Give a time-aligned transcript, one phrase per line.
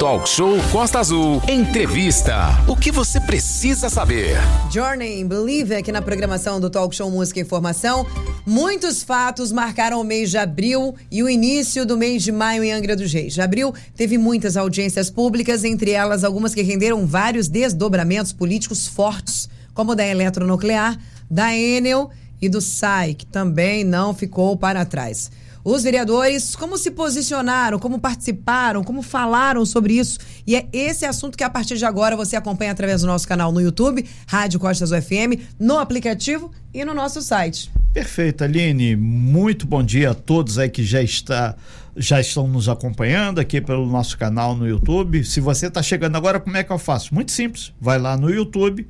[0.00, 1.42] Talk Show Costa Azul.
[1.46, 2.34] Entrevista.
[2.66, 4.38] O que você precisa saber?
[4.72, 8.06] Journey Believe aqui na programação do Talk Show Música e Informação.
[8.46, 12.72] Muitos fatos marcaram o mês de abril e o início do mês de maio em
[12.72, 13.34] Angra dos Reis.
[13.34, 19.50] De abril teve muitas audiências públicas, entre elas algumas que renderam vários desdobramentos políticos fortes,
[19.74, 20.98] como da Eletronuclear,
[21.30, 22.08] da Enel
[22.40, 25.30] e do SAI, que também não ficou para trás.
[25.64, 30.18] Os vereadores, como se posicionaram, como participaram, como falaram sobre isso.
[30.46, 33.52] E é esse assunto que a partir de agora você acompanha através do nosso canal
[33.52, 37.70] no YouTube, Rádio Costas UFM, no aplicativo e no nosso site.
[37.92, 38.96] Perfeito, Aline.
[38.96, 41.56] Muito bom dia a todos aí que já está
[41.96, 45.24] já estão nos acompanhando aqui pelo nosso canal no YouTube.
[45.24, 47.14] Se você está chegando agora, como é que eu faço?
[47.14, 47.72] Muito simples.
[47.80, 48.86] Vai lá no YouTube,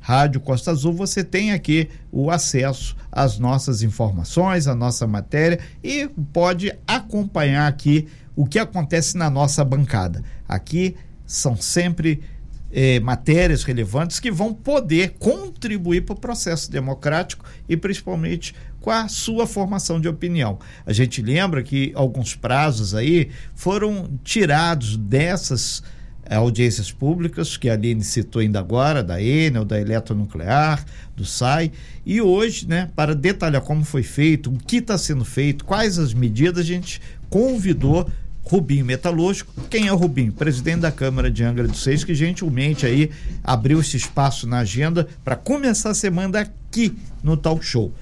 [0.00, 6.08] Rádio Costa Azul, você tem aqui o acesso às nossas informações, à nossa matéria e
[6.32, 10.24] pode acompanhar aqui o que acontece na nossa bancada.
[10.48, 10.96] Aqui
[11.26, 12.22] são sempre
[12.72, 19.08] eh, matérias relevantes que vão poder contribuir para o processo democrático e principalmente com a
[19.08, 20.58] sua formação de opinião.
[20.86, 25.82] A gente lembra que alguns prazos aí foram tirados dessas
[26.36, 30.84] audiências públicas, que a Aline citou ainda agora, da Enel, da Eletronuclear,
[31.16, 31.72] do SAI.
[32.06, 36.14] E hoje, né, para detalhar como foi feito, o que está sendo feito, quais as
[36.14, 38.08] medidas, a gente convidou
[38.44, 39.52] Rubinho Metalúrgico.
[39.68, 40.32] Quem é o Rubinho?
[40.32, 43.10] Presidente da Câmara de Angra dos Seis, que gentilmente aí
[43.44, 47.92] abriu esse espaço na agenda para começar a semana aqui no Talk Show.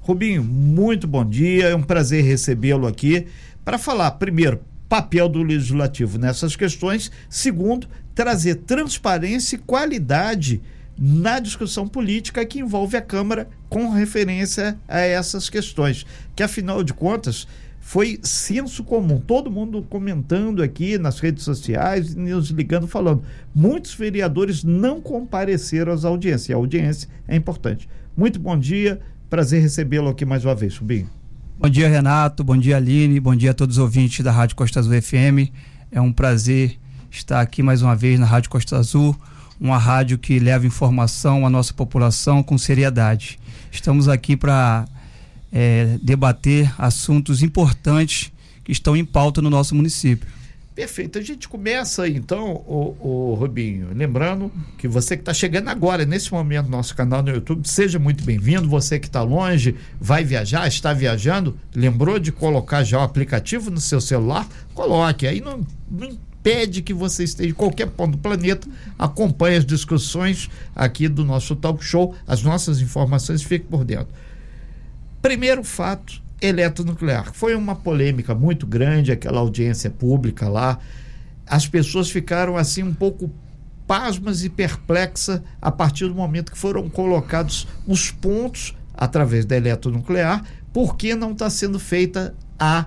[0.00, 3.26] Rubinho, muito bom dia, é um prazer recebê-lo aqui
[3.64, 4.60] para falar, primeiro,
[4.94, 7.10] papel do legislativo nessas questões.
[7.28, 10.62] Segundo, trazer transparência e qualidade
[10.96, 16.06] na discussão política que envolve a Câmara com referência a essas questões,
[16.36, 17.48] que afinal de contas
[17.80, 23.24] foi senso comum, todo mundo comentando aqui nas redes sociais nos ligando falando.
[23.52, 27.88] Muitos vereadores não compareceram às audiências, e a audiência é importante.
[28.16, 31.23] Muito bom dia, prazer recebê-lo aqui mais uma vez, Rubinho.
[31.56, 32.42] Bom dia, Renato.
[32.42, 33.20] Bom dia, Aline.
[33.20, 35.52] Bom dia a todos os ouvintes da Rádio Costa Azul FM.
[35.90, 36.76] É um prazer
[37.08, 39.16] estar aqui mais uma vez na Rádio Costa Azul,
[39.60, 43.38] uma rádio que leva informação à nossa população com seriedade.
[43.70, 44.84] Estamos aqui para
[45.52, 48.32] é, debater assuntos importantes
[48.64, 50.26] que estão em pauta no nosso município.
[50.74, 51.20] Perfeito.
[51.20, 56.32] A gente começa então, o, o Rubinho, lembrando que você que está chegando agora, nesse
[56.32, 58.68] momento, no nosso canal no YouTube, seja muito bem-vindo.
[58.68, 63.80] Você que está longe, vai viajar, está viajando, lembrou de colocar já o aplicativo no
[63.80, 64.48] seu celular?
[64.74, 65.28] Coloque.
[65.28, 68.68] Aí não, não impede que você esteja em qualquer ponto do planeta,
[68.98, 74.08] acompanhe as discussões aqui do nosso talk show, as nossas informações, fique por dentro.
[75.22, 77.32] Primeiro fato eletronuclear.
[77.32, 80.78] Foi uma polêmica muito grande aquela audiência pública lá.
[81.46, 83.30] As pessoas ficaram assim um pouco
[83.86, 90.42] pasmas e perplexas a partir do momento que foram colocados os pontos através da eletronuclear,
[90.72, 92.86] por que não está sendo feita a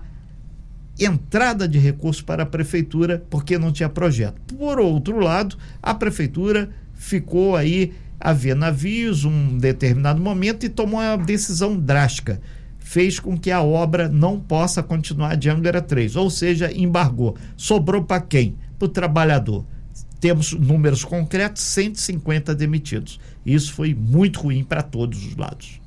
[1.00, 4.56] entrada de recursos para a prefeitura, porque não tinha projeto.
[4.56, 11.00] Por outro lado, a prefeitura ficou aí a ver navios um determinado momento e tomou
[11.00, 12.41] uma decisão drástica
[12.88, 17.36] fez com que a obra não possa continuar de Angra 3, ou seja, embargou.
[17.58, 18.56] Sobrou para quem?
[18.80, 19.66] Para o trabalhador.
[20.22, 23.20] Temos números concretos: 150 demitidos.
[23.46, 25.81] Isso foi muito ruim para todos os lados.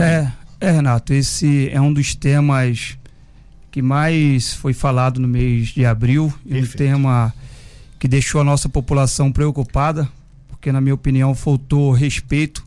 [0.00, 2.96] É, é, Renato, esse é um dos temas
[3.70, 7.34] que mais foi falado no mês de abril, e um tema
[7.98, 10.08] que deixou a nossa população preocupada,
[10.48, 12.63] porque, na minha opinião, faltou respeito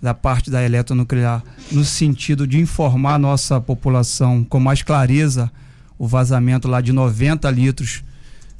[0.00, 5.50] da parte da eletronuclear no sentido de informar a nossa população com mais clareza
[5.98, 8.02] o vazamento lá de 90 litros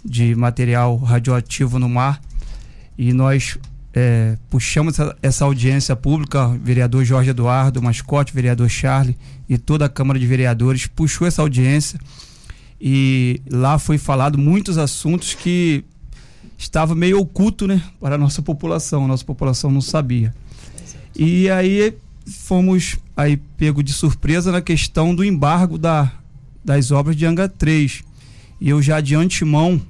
[0.05, 2.21] de material radioativo no mar.
[2.99, 3.57] E nós
[3.95, 9.17] é, puxamos essa, audiência pública, vereador Jorge Eduardo, mascote, vereador Charlie
[9.49, 11.99] e toda a Câmara de Vereadores puxou essa audiência.
[12.81, 15.85] E lá foi falado muitos assuntos que
[16.57, 20.35] estava meio oculto, né, para a nossa população, a nossa população não sabia.
[21.15, 21.95] E aí
[22.27, 26.11] fomos aí pego de surpresa na questão do embargo da,
[26.65, 28.03] das obras de Anga 3.
[28.61, 29.81] E eu já de antemão,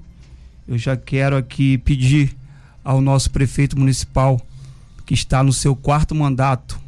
[0.67, 2.37] eu já quero aqui pedir
[2.85, 4.41] ao nosso prefeito municipal
[5.05, 6.81] que está no seu quarto mandato.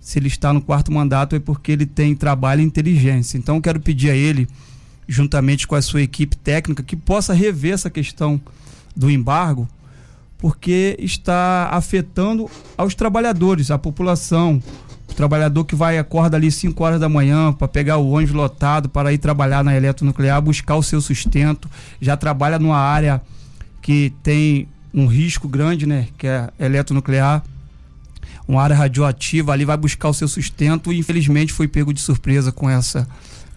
[0.00, 3.38] Se ele está no quarto mandato é porque ele tem trabalho e inteligência.
[3.38, 4.48] Então quero pedir a ele,
[5.08, 8.40] juntamente com a sua equipe técnica, que possa rever essa questão
[8.94, 9.68] do embargo
[10.42, 14.60] porque está afetando aos trabalhadores, a população.
[15.08, 18.88] O trabalhador que vai acorda ali 5 horas da manhã para pegar o ônibus lotado
[18.88, 23.22] para ir trabalhar na eletronuclear, buscar o seu sustento, já trabalha numa área
[23.80, 26.08] que tem um risco grande, né?
[26.18, 27.44] Que é eletronuclear,
[28.48, 32.50] uma área radioativa, ali vai buscar o seu sustento e infelizmente foi pego de surpresa
[32.50, 33.06] com essa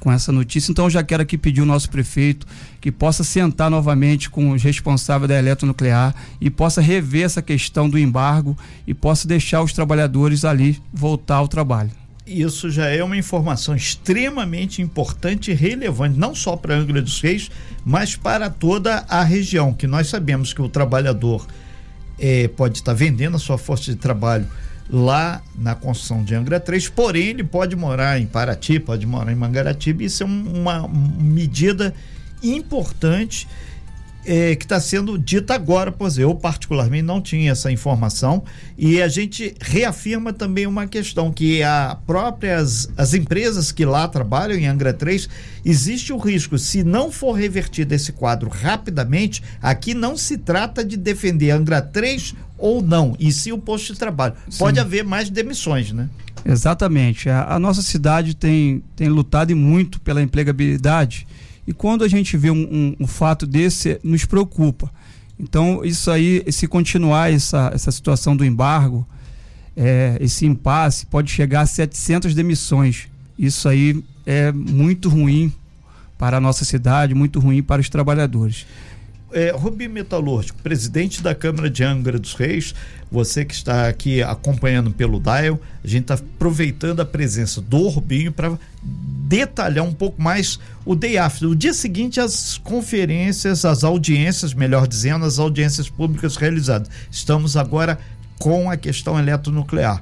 [0.06, 0.72] com essa notícia.
[0.72, 2.46] Então já quero aqui pedir o nosso prefeito
[2.80, 7.98] que possa sentar novamente com os responsáveis da eletronuclear e possa rever essa questão do
[7.98, 8.56] embargo
[8.86, 11.90] e possa deixar os trabalhadores ali voltar ao trabalho.
[12.24, 17.50] Isso já é uma informação extremamente importante e relevante, não só para Angra dos Reis,
[17.84, 21.48] mas para toda a região, que nós sabemos que o trabalhador
[22.19, 24.46] é, pode estar vendendo a sua força de trabalho
[24.90, 29.36] lá na construção de Angra 3, porém ele pode morar em Paraty, pode morar em
[29.36, 31.94] Mangaratiba, isso é uma medida
[32.44, 33.48] importante
[34.25, 38.44] é, que está sendo dita agora, pois eu particularmente não tinha essa informação
[38.77, 44.57] e a gente reafirma também uma questão que a próprias as empresas que lá trabalham
[44.57, 45.30] em Angra 3
[45.63, 50.98] existe o risco se não for revertido esse quadro rapidamente, aqui não se trata de
[50.98, 54.33] defender Angra 3 ou não, e sim o posto de trabalho.
[54.50, 54.60] Sim.
[54.60, 56.10] Pode haver mais demissões, né?
[56.45, 57.30] Exatamente.
[57.30, 61.27] A, a, nossa cidade tem, tem lutado muito pela empregabilidade
[61.67, 64.91] e quando a gente vê um, um, um, fato desse, nos preocupa.
[65.39, 69.06] Então, isso aí, se continuar essa, essa situação do embargo,
[69.75, 73.07] é, esse impasse, pode chegar a 700 demissões.
[73.38, 75.51] Isso aí é muito ruim
[76.17, 78.65] para a nossa cidade, muito ruim para os trabalhadores
[79.35, 82.73] é, Rubim Metalúrgico, presidente da Câmara de Angra dos Reis,
[83.12, 88.31] você que está aqui acompanhando pelo Dial, a gente está aproveitando a presença do Rubinho
[88.31, 88.57] para
[89.28, 94.88] detalhar um pouco mais o day after, o dia seguinte as conferências, as audiências, melhor
[94.88, 96.90] dizendo, as audiências públicas realizadas.
[97.10, 97.98] Estamos agora
[98.40, 100.02] com a questão eletronuclear.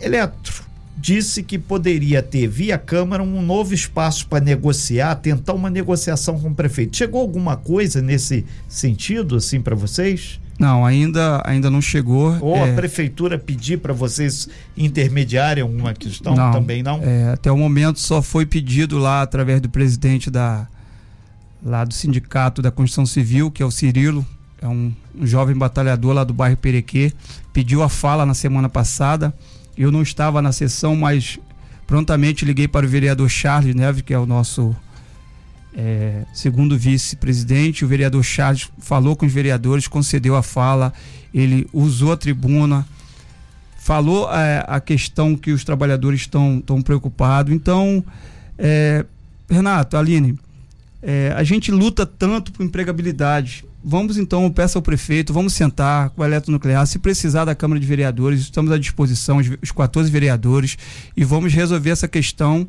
[0.00, 0.64] Eletro,
[0.96, 6.48] disse que poderia ter, via Câmara, um novo espaço para negociar, tentar uma negociação com
[6.48, 6.96] o prefeito.
[6.96, 10.38] Chegou alguma coisa nesse sentido, assim, para vocês?
[10.64, 12.36] Não, ainda, ainda não chegou.
[12.40, 12.70] Ou é...
[12.70, 16.34] a prefeitura pedir para vocês intermediarem alguma questão?
[16.34, 17.00] Não, também não?
[17.02, 20.66] É, até o momento só foi pedido lá através do presidente da
[21.62, 24.24] lá do sindicato da Construção Civil, que é o Cirilo,
[24.60, 27.10] é um, um jovem batalhador lá do bairro Perequê,
[27.54, 29.32] pediu a fala na semana passada
[29.76, 31.38] eu não estava na sessão, mas
[31.86, 34.74] prontamente liguei para o vereador Charles Neves, que é o nosso
[35.76, 37.84] é, segundo vice-presidente.
[37.84, 40.92] O vereador Charles falou com os vereadores, concedeu a fala,
[41.32, 42.86] ele usou a tribuna,
[43.78, 47.52] falou é, a questão que os trabalhadores estão tão preocupados.
[47.52, 48.04] Então,
[48.58, 49.04] é,
[49.48, 50.38] Renato, Aline,
[51.02, 56.22] é, a gente luta tanto por empregabilidade Vamos então, peça ao prefeito, vamos sentar com
[56.22, 60.78] o eletronuclear, se precisar da Câmara de Vereadores, estamos à disposição, os, os 14 vereadores,
[61.14, 62.66] e vamos resolver essa questão.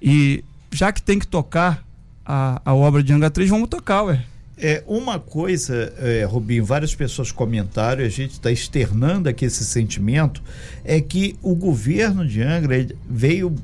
[0.00, 1.82] E já que tem que tocar
[2.28, 4.22] a, a obra de Angra 3, vamos tocar, ué.
[4.58, 10.42] É, uma coisa, é, Rubinho, várias pessoas comentaram, a gente está externando aqui esse sentimento,
[10.84, 13.54] é que o governo de Angra veio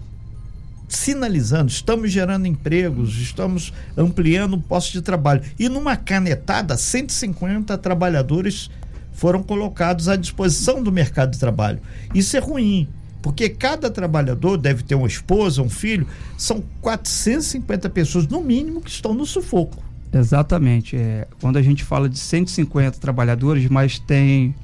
[0.88, 5.42] sinalizando, estamos gerando empregos, estamos ampliando o posto de trabalho.
[5.58, 8.70] E numa canetada, 150 trabalhadores
[9.12, 11.80] foram colocados à disposição do mercado de trabalho.
[12.14, 12.88] Isso é ruim,
[13.24, 16.06] porque cada trabalhador deve ter uma esposa, um filho,
[16.36, 19.82] são 450 pessoas no mínimo que estão no sufoco.
[20.12, 20.94] Exatamente.
[20.94, 24.54] É, quando a gente fala de 150 trabalhadores, mas tem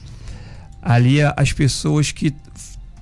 [0.82, 2.34] ali as pessoas que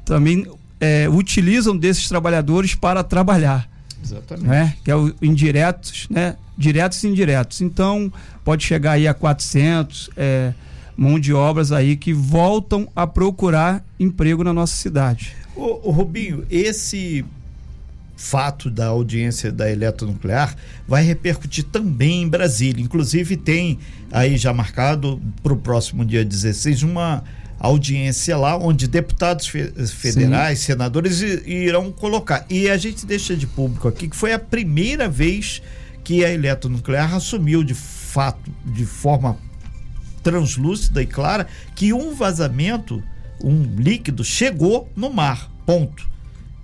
[0.04, 0.46] também
[0.80, 3.68] é, utilizam desses trabalhadores para trabalhar.
[4.00, 4.46] Exatamente.
[4.46, 4.76] Né?
[4.84, 6.36] Que é o indiretos, né?
[6.56, 7.62] Diretos e indiretos.
[7.62, 8.12] Então,
[8.44, 10.54] pode chegar aí a 400 é,
[10.96, 15.36] mão de obras aí que voltam a procurar emprego na nossa cidade.
[15.58, 17.24] O, o Rubinho, esse
[18.16, 22.82] fato da audiência da eletronuclear vai repercutir também em Brasília.
[22.82, 23.78] Inclusive, tem
[24.10, 27.22] aí já marcado para o próximo dia 16 uma
[27.60, 30.66] audiência lá, onde deputados federais, Sim.
[30.66, 32.44] senadores irão colocar.
[32.48, 35.62] E a gente deixa de público aqui que foi a primeira vez
[36.04, 39.36] que a eletronuclear assumiu de fato, de forma
[40.22, 43.02] translúcida e clara, que um vazamento,
[43.42, 45.50] um líquido, chegou no mar.
[45.64, 46.08] Ponto.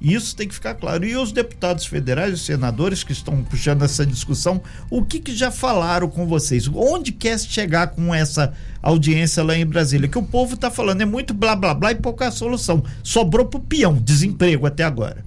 [0.00, 1.04] Isso tem que ficar claro.
[1.06, 5.50] E os deputados federais, os senadores que estão puxando essa discussão, o que, que já
[5.50, 6.68] falaram com vocês?
[6.68, 8.52] Onde quer chegar com essa
[8.82, 10.06] audiência lá em Brasília?
[10.06, 12.84] Que o povo está falando é muito blá blá blá e pouca solução.
[13.02, 15.24] Sobrou pro peão, desemprego até agora.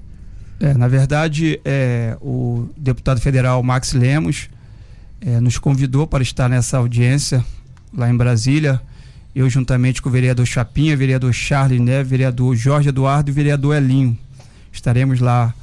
[0.59, 4.47] É, na verdade, é, o deputado federal Max Lemos
[5.21, 7.43] é, nos convidou para estar nessa audiência
[7.95, 8.79] lá em Brasília.
[9.37, 14.17] Eu, juntamente com o vereador Chapinha, vereador Charles Neves, vereador Jorge Eduardo e vereador Elinho.
[14.73, 15.53] Estaremos lá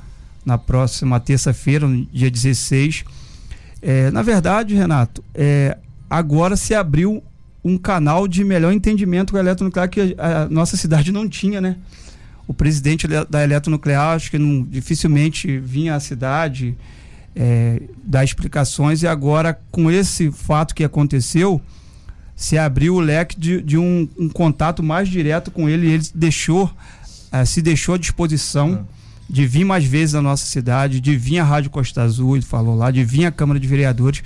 [0.46, 3.04] na próxima terça-feira, no dia 16.
[3.82, 5.76] É, na verdade, Renato, é,
[6.08, 7.20] agora se abriu
[7.64, 11.60] um canal de melhor entendimento com a eletronuclear que a, a nossa cidade não tinha,
[11.60, 11.76] né?
[12.46, 16.76] O presidente da eletronuclear, acho que não, dificilmente vinha à cidade
[17.34, 21.60] é, dar explicações, e agora, com esse fato que aconteceu,
[22.36, 26.04] se abriu o leque de, de um, um, contato mais direto com ele, e ele
[26.14, 26.70] deixou,
[27.30, 28.86] é, se deixou à disposição.
[28.90, 28.94] É
[29.28, 32.76] de vir mais vezes na nossa cidade, de vir à Rádio Costa Azul, ele falou
[32.76, 34.22] lá, de vir à Câmara de Vereadores,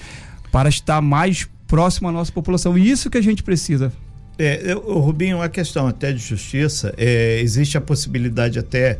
[0.51, 2.77] para estar mais próximo à nossa população.
[2.77, 3.93] E isso que a gente precisa.
[4.39, 8.99] É, eu, Rubinho, uma questão até de justiça, é, existe a possibilidade até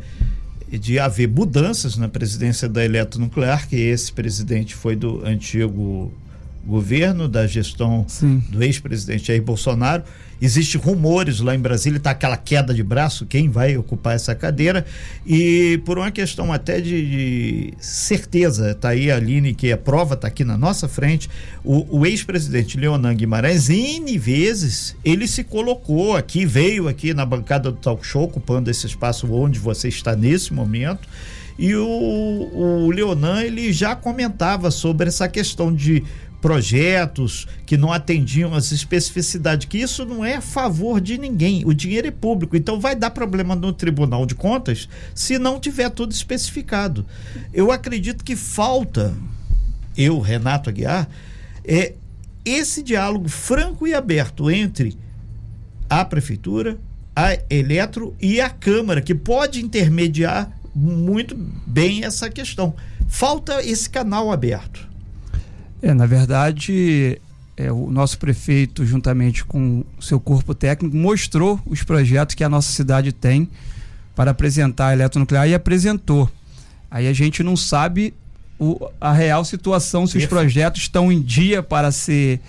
[0.69, 6.13] de haver mudanças na presidência da Eletronuclear, que esse presidente foi do antigo
[6.69, 8.41] governo, da gestão Sim.
[8.49, 10.03] do ex-presidente Jair Bolsonaro.
[10.41, 14.85] Existem rumores lá em Brasília, está aquela queda de braço, quem vai ocupar essa cadeira.
[15.27, 20.13] E por uma questão até de, de certeza, está aí a Aline, que a prova
[20.13, 21.29] está aqui na nossa frente,
[21.61, 27.69] o, o ex-presidente Leonan Guimarães, N vezes, ele se colocou aqui, veio aqui na bancada
[27.69, 31.05] do talk show, ocupando esse espaço onde você está nesse momento.
[31.57, 36.05] E o, o Leonan, ele já comentava sobre essa questão de
[36.41, 41.63] projetos que não atendiam as especificidades, que isso não é a favor de ninguém.
[41.65, 45.89] O dinheiro é público, então vai dar problema no Tribunal de Contas se não tiver
[45.89, 47.05] tudo especificado.
[47.53, 49.13] Eu acredito que falta,
[49.97, 51.09] eu, Renato Aguiar,
[51.65, 51.93] é
[52.45, 54.97] esse diálogo franco e aberto entre
[55.89, 56.77] a prefeitura,
[57.15, 62.73] a Eletro e a Câmara, que pode intermediar muito bem essa questão.
[63.07, 64.88] Falta esse canal aberto.
[65.81, 67.21] É, na verdade,
[67.55, 72.49] é, o nosso prefeito, juntamente com o seu corpo técnico, mostrou os projetos que a
[72.49, 73.49] nossa cidade tem
[74.15, 76.29] para apresentar a eletronuclear e apresentou.
[76.89, 78.13] Aí a gente não sabe
[78.57, 82.41] o, a real situação, se os projetos estão em dia para ser,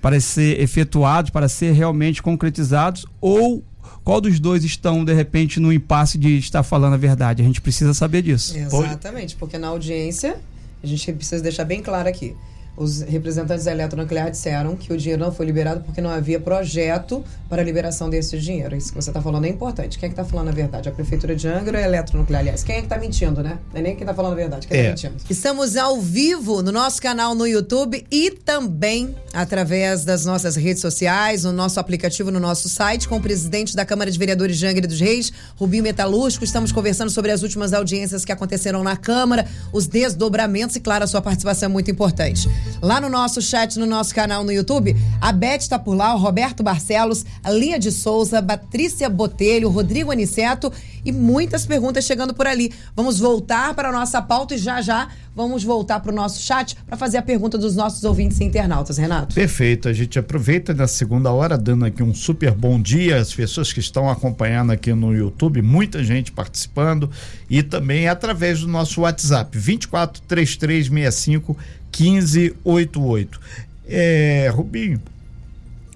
[0.00, 3.64] para ser efetuados, para ser realmente concretizados, ou
[4.04, 7.42] qual dos dois estão, de repente, no impasse de estar falando a verdade.
[7.42, 8.56] A gente precisa saber disso.
[8.56, 10.36] Exatamente, porque na audiência,
[10.82, 12.34] a gente precisa deixar bem claro aqui
[12.78, 17.24] os representantes da Eletronuclear disseram que o dinheiro não foi liberado porque não havia projeto
[17.48, 18.76] para a liberação desse dinheiro.
[18.76, 19.98] Isso que você está falando é importante.
[19.98, 20.88] Quem é que está falando a verdade?
[20.88, 22.40] A Prefeitura de Angra ou a Eletronuclear?
[22.40, 23.58] Aliás, quem é que está mentindo, né?
[23.72, 24.90] Não é nem quem está falando a verdade, quem está é.
[24.90, 25.14] mentindo.
[25.28, 31.42] Estamos ao vivo no nosso canal no YouTube e também através das nossas redes sociais,
[31.42, 34.86] no nosso aplicativo, no nosso site, com o presidente da Câmara de Vereadores de Angra
[34.86, 36.44] dos Reis, Rubinho Metalúrgico.
[36.44, 41.06] Estamos conversando sobre as últimas audiências que aconteceram na Câmara, os desdobramentos e, claro, a
[41.06, 42.48] sua participação é muito importante
[42.80, 44.96] lá no nosso chat, no nosso canal no YouTube.
[45.20, 50.10] A Beth está por lá, o Roberto Barcelos, a Lia de Souza, Patrícia Botelho, Rodrigo
[50.10, 50.72] Aniceto
[51.04, 52.72] e muitas perguntas chegando por ali.
[52.94, 56.76] Vamos voltar para a nossa pauta e já já vamos voltar para o nosso chat
[56.84, 59.36] para fazer a pergunta dos nossos ouvintes e internautas, Renato.
[59.36, 63.72] Perfeito, a gente aproveita na segunda hora, dando aqui um super bom dia às pessoas
[63.72, 67.08] que estão acompanhando aqui no YouTube, muita gente participando
[67.48, 71.56] e também através do nosso WhatsApp, 243365
[71.96, 73.40] 1588.
[73.86, 75.00] É, Rubinho,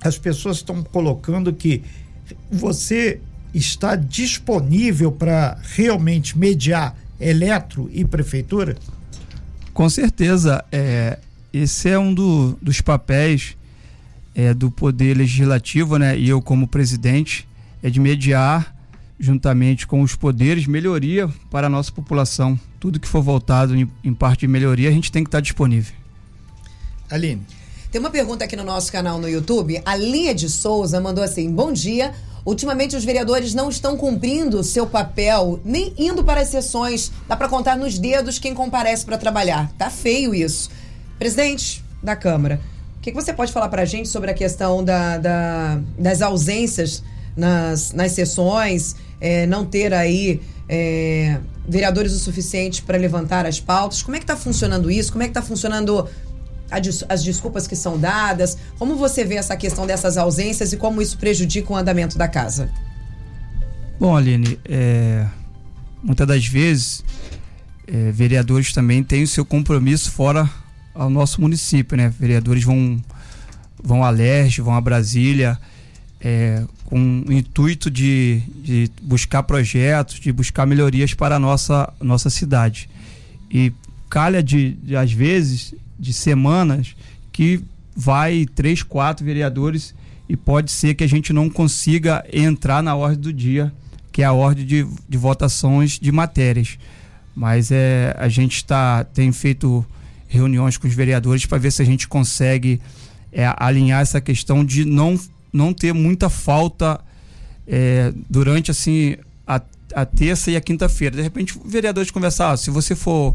[0.03, 1.83] as pessoas estão colocando que
[2.51, 3.21] você
[3.55, 8.77] está disponível para realmente mediar eletro e prefeitura?
[9.73, 10.65] Com certeza.
[10.73, 11.19] É,
[11.53, 13.57] esse é um do, dos papéis
[14.35, 16.19] é, do Poder Legislativo, né?
[16.19, 17.47] E eu, como presidente,
[17.83, 18.75] é de mediar,
[19.19, 22.59] juntamente com os poderes, melhoria para a nossa população.
[22.83, 25.95] Tudo que for voltado em, em parte de melhoria, a gente tem que estar disponível.
[27.09, 27.47] Aline.
[27.93, 29.81] Tem uma pergunta aqui no nosso canal no YouTube.
[29.85, 32.12] A Lia de Souza mandou assim: Bom dia.
[32.45, 37.12] Ultimamente os vereadores não estão cumprindo o seu papel, nem indo para as sessões.
[37.29, 39.71] Dá para contar nos dedos quem comparece para trabalhar.
[39.79, 40.69] Tá feio isso.
[41.21, 42.61] Presidente da Câmara,
[42.97, 46.21] o que, que, você pode falar para a gente sobre a questão da, da, das
[46.21, 47.01] ausências
[47.37, 54.02] nas, nas sessões, é, não ter aí é, vereadores o suficiente para levantar as pautas?
[54.02, 55.12] Como é que está funcionando isso?
[55.12, 56.09] Como é que está funcionando
[57.09, 58.57] as desculpas que são dadas?
[58.78, 62.71] Como você vê essa questão dessas ausências e como isso prejudica o andamento da casa?
[64.00, 65.26] Bom, Aline, é,
[66.02, 67.04] muitas das vezes
[67.87, 70.49] é, vereadores também têm o seu compromisso fora
[70.95, 72.12] ao nosso município, né?
[72.19, 73.00] Vereadores vão,
[73.83, 75.59] vão a Leste, vão a Brasília,
[76.23, 82.31] é, com o intuito de, de buscar projetos, de buscar melhorias para a nossa, nossa
[82.31, 82.88] cidade.
[83.50, 83.73] E
[84.09, 86.95] calha de, de às vezes, de semanas
[87.33, 87.61] que
[87.95, 89.95] vai três, quatro vereadores
[90.29, 93.73] e pode ser que a gente não consiga entrar na ordem do dia,
[94.12, 96.79] que é a ordem de, de votações de matérias.
[97.35, 99.85] Mas é, a gente está tem feito
[100.29, 102.81] reuniões com os vereadores para ver se a gente consegue
[103.33, 105.19] é alinhar essa questão de não,
[105.53, 107.01] não ter muita falta
[107.67, 109.17] é, durante assim
[109.47, 109.61] a,
[109.95, 111.17] a terça e a quinta-feira.
[111.17, 113.35] De repente, o vereador de conversar, ah, se você for,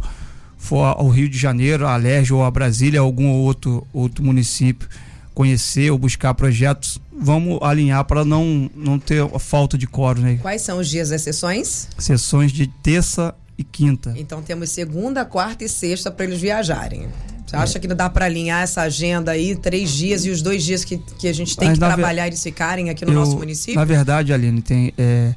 [0.58, 4.88] for ao Rio de Janeiro, a Alerj ou a Brasília, algum outro, outro município,
[5.34, 10.20] conhecer ou buscar projetos, vamos alinhar para não, não ter falta de coro.
[10.20, 10.40] Né?
[10.42, 11.88] Quais são os dias das sessões?
[11.98, 14.14] Sessões de terça e quinta.
[14.18, 17.08] Então temos segunda, quarta e sexta para eles viajarem.
[17.48, 20.64] Você acha que não dá para alinhar essa agenda aí, três dias e os dois
[20.64, 23.16] dias que, que a gente tem Mas que trabalhar e eles ficarem aqui no eu,
[23.16, 23.76] nosso município?
[23.76, 25.34] Na verdade, Aline, tem, é,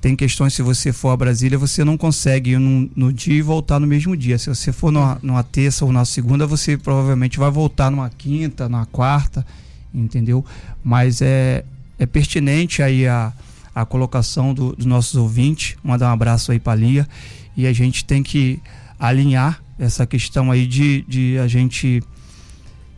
[0.00, 3.42] tem questões, se você for a Brasília, você não consegue ir no, no dia e
[3.42, 4.38] voltar no mesmo dia.
[4.38, 8.68] Se você for numa, numa terça ou na segunda, você provavelmente vai voltar numa quinta,
[8.68, 9.46] numa quarta,
[9.94, 10.44] entendeu?
[10.82, 11.64] Mas é,
[11.96, 13.32] é pertinente aí a,
[13.72, 15.76] a colocação do, dos nossos ouvintes.
[15.80, 17.08] Mandar um abraço aí para a Lia.
[17.56, 18.60] E a gente tem que
[18.98, 22.02] alinhar essa questão aí de, de a gente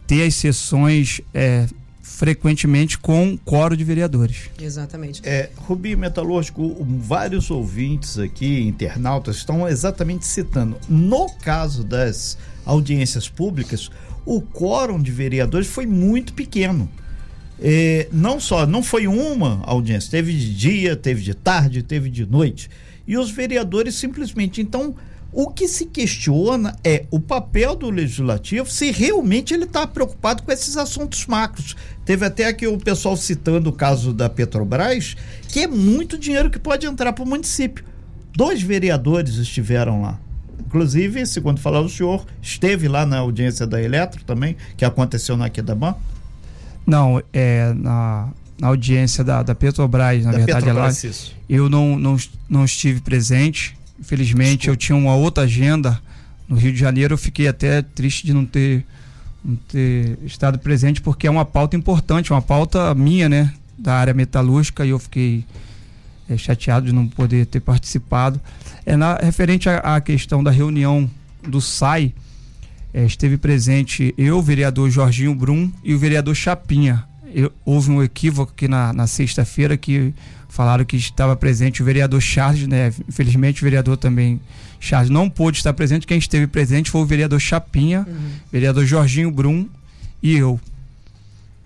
[0.07, 1.67] ter as sessões é,
[2.03, 4.51] frequentemente com coro de vereadores.
[4.61, 5.21] Exatamente.
[5.25, 10.77] É, Rubi Metalúrgico, vários ouvintes aqui, internautas, estão exatamente citando.
[10.89, 13.91] No caso das audiências públicas,
[14.25, 16.89] o quórum de vereadores foi muito pequeno.
[17.61, 22.25] É, não só, não foi uma audiência, teve de dia, teve de tarde, teve de
[22.25, 22.71] noite.
[23.07, 24.95] E os vereadores simplesmente, então,
[25.33, 30.51] o que se questiona é o papel do legislativo, se realmente ele está preocupado com
[30.51, 31.77] esses assuntos macros.
[32.05, 35.17] Teve até aqui o pessoal citando o caso da Petrobras,
[35.49, 37.85] que é muito dinheiro que pode entrar para o município.
[38.35, 40.19] Dois vereadores estiveram lá.
[40.59, 45.47] Inclusive, segundo falou o senhor, esteve lá na audiência da Eletro também, que aconteceu na
[45.47, 45.95] Aquidamã?
[46.87, 51.15] Não, é na, na audiência da, da Petrobras, na da verdade, Petrobras, ela,
[51.49, 52.17] eu não, não,
[52.49, 54.73] não estive presente Infelizmente, Desculpa.
[54.73, 56.01] eu tinha uma outra agenda
[56.49, 57.15] no Rio de Janeiro.
[57.15, 58.85] Eu fiquei até triste de não ter,
[59.45, 63.53] não ter estado presente, porque é uma pauta importante, uma pauta minha, né?
[63.79, 65.45] Da área metalúrgica, e eu fiquei
[66.29, 68.41] é, chateado de não poder ter participado.
[68.85, 71.09] É na, referente à, questão da reunião
[71.47, 72.13] do SAI,
[72.93, 77.05] é, esteve presente eu, o vereador Jorginho Brum e o vereador Chapinha.
[77.35, 80.15] Eu, houve um equívoco aqui na, na sexta-feira que
[80.49, 82.93] falaram que estava presente o vereador Charles, né?
[83.09, 84.41] Infelizmente o vereador também
[84.81, 86.07] Charles não pôde estar presente.
[86.07, 88.31] Quem esteve presente foi o vereador Chapinha, uhum.
[88.51, 89.69] vereador Jorginho Brum
[90.23, 90.59] e eu.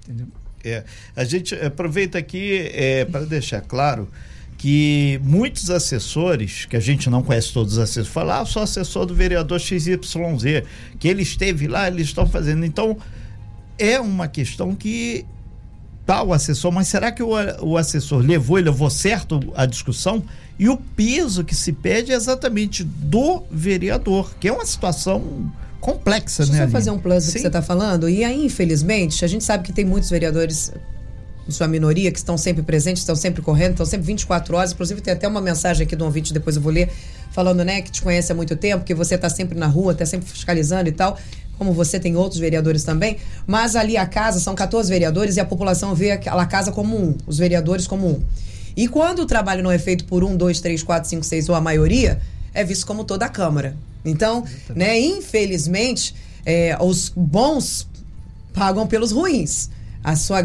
[0.05, 0.27] Entendeu?
[0.65, 0.85] É,
[1.17, 4.09] a gente aproveita aqui é, para deixar claro
[4.57, 9.05] que muitos assessores, que a gente não conhece todos os assessores, falam, ah, sou assessor
[9.05, 9.99] do vereador XYZ,
[11.01, 12.65] que ele esteve lá, eles estão fazendo.
[12.65, 12.97] Então,
[13.77, 15.27] é uma questão que
[16.07, 17.31] tá o assessor, mas será que o,
[17.63, 20.23] o assessor levou e levou certo a discussão?
[20.59, 26.45] E o peso que se pede é exatamente do vereador, que é uma situação complexa,
[26.45, 26.59] Deixa né?
[26.59, 28.09] Deixa eu fazer um plus do que você está falando.
[28.09, 30.73] E aí, infelizmente, a gente sabe que tem muitos vereadores
[31.47, 34.73] em sua minoria que estão sempre presentes, estão sempre correndo, estão sempre 24 horas.
[34.73, 36.89] Inclusive, tem até uma mensagem aqui do ouvinte, depois eu vou ler,
[37.33, 40.07] falando, né, que te conhece há muito tempo, que você está sempre na rua, está
[40.07, 41.19] sempre fiscalizando e tal
[41.63, 45.45] como você tem outros vereadores também, mas ali a casa são 14 vereadores e a
[45.45, 48.23] população vê aquela casa como um, os vereadores como um.
[48.77, 51.55] E quando o trabalho não é feito por um, dois, três, quatro, cinco, seis ou
[51.55, 52.21] a maioria,
[52.53, 53.77] é visto como toda a Câmara.
[54.05, 54.45] Então,
[54.75, 57.87] né, infelizmente, é, os bons
[58.53, 59.71] pagam pelos ruins.
[60.05, 60.43] A sua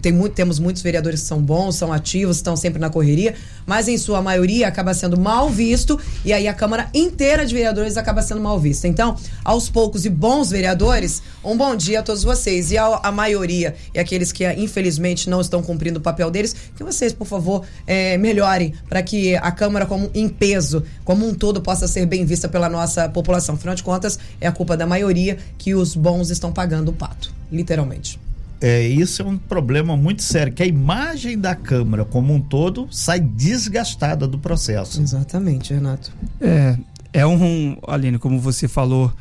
[0.00, 3.34] tem muito, temos muitos vereadores que são bons, são ativos, estão sempre na correria,
[3.66, 7.98] mas em sua maioria acaba sendo mal visto e aí a Câmara inteira de vereadores
[7.98, 8.88] acaba sendo mal vista.
[8.88, 12.70] Então, aos poucos e bons vereadores, um bom dia a todos vocês.
[12.70, 16.82] E a, a maioria e aqueles que infelizmente não estão cumprindo o papel deles, que
[16.82, 21.60] vocês, por favor, é, melhorem para que a Câmara, como em peso, como um todo,
[21.60, 23.54] possa ser bem vista pela nossa população.
[23.54, 27.30] Afinal de contas, é a culpa da maioria que os bons estão pagando o pato,
[27.52, 28.23] literalmente
[28.66, 32.88] é, isso é um problema muito sério, que a imagem da Câmara como um todo
[32.90, 35.02] sai desgastada do processo.
[35.02, 36.10] Exatamente, Renato.
[36.40, 36.78] É,
[37.12, 39.12] é um, Aline, como você falou,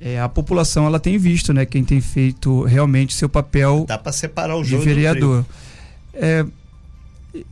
[0.00, 4.10] é, a população ela tem visto, né, quem tem feito realmente seu papel Dá para
[4.10, 5.46] separar o de vereador.
[6.12, 6.44] É,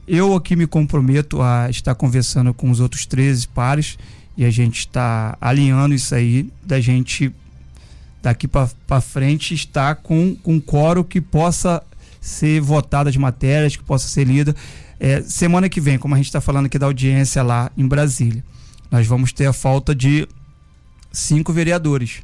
[0.09, 3.97] eu aqui me comprometo a estar conversando com os outros 13 pares
[4.37, 7.33] e a gente está alinhando isso aí da gente
[8.23, 11.83] daqui para frente está com, com um coro que possa
[12.21, 14.55] ser votada as matérias, que possa ser lida.
[15.01, 18.43] É, semana que vem, como a gente está falando aqui da audiência lá em Brasília,
[18.91, 20.29] nós vamos ter a falta de
[21.13, 22.23] cinco vereadores.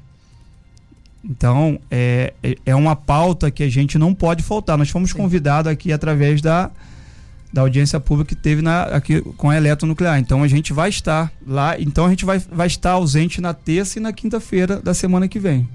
[1.24, 4.76] Então, é, é, é uma pauta que a gente não pode faltar.
[4.76, 6.70] Nós fomos convidados aqui através da,
[7.50, 10.18] da audiência pública que teve na, aqui com a eletronuclear.
[10.18, 11.80] Então, a gente vai estar lá.
[11.80, 15.38] Então, a gente vai, vai estar ausente na terça e na quinta-feira da semana que
[15.38, 15.66] vem.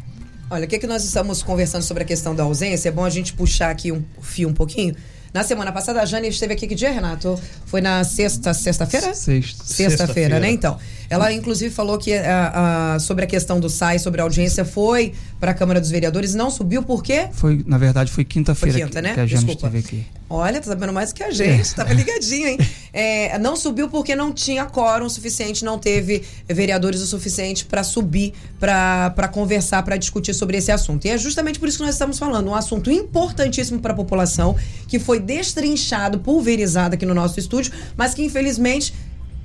[0.50, 2.90] Olha, o que, é que nós estamos conversando sobre a questão da ausência?
[2.90, 4.96] É bom a gente puxar aqui um fio um pouquinho.
[5.32, 7.40] Na semana passada, a Jane esteve aqui que dia, Renato?
[7.68, 9.14] Foi na sexta, sexta-feira?
[9.14, 9.64] Sexta.
[9.64, 10.50] Sexta-feira, né?
[10.50, 14.66] Então, ela inclusive falou que a, a, sobre a questão do SAI, sobre a audiência,
[14.66, 17.28] foi para a Câmara dos Vereadores, não subiu por quê?
[17.32, 19.14] Foi, na verdade, foi quinta-feira quinta, que, né?
[19.14, 19.68] que a Jane Desculpa.
[19.68, 20.19] esteve aqui.
[20.30, 22.58] Olha, tá sabendo mais que a gente, tava ligadinho, hein?
[22.94, 28.34] É, não subiu porque não tinha quórum suficiente, não teve vereadores o suficiente para subir,
[28.60, 31.06] para conversar, para discutir sobre esse assunto.
[31.06, 34.56] E é justamente por isso que nós estamos falando, um assunto importantíssimo para a população,
[34.88, 38.94] que foi destrinchado, pulverizado aqui no nosso estúdio, mas que infelizmente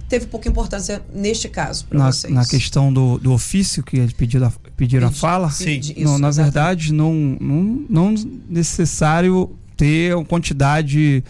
[0.07, 2.33] teve pouca importância neste caso para Na, vocês.
[2.33, 6.13] na questão do, do ofício que eles pediram, a- pediram a Pedi- fala, pedi- não,
[6.13, 8.15] isso, na verdade, não, não, não
[8.51, 11.23] necessário ter uma quantidade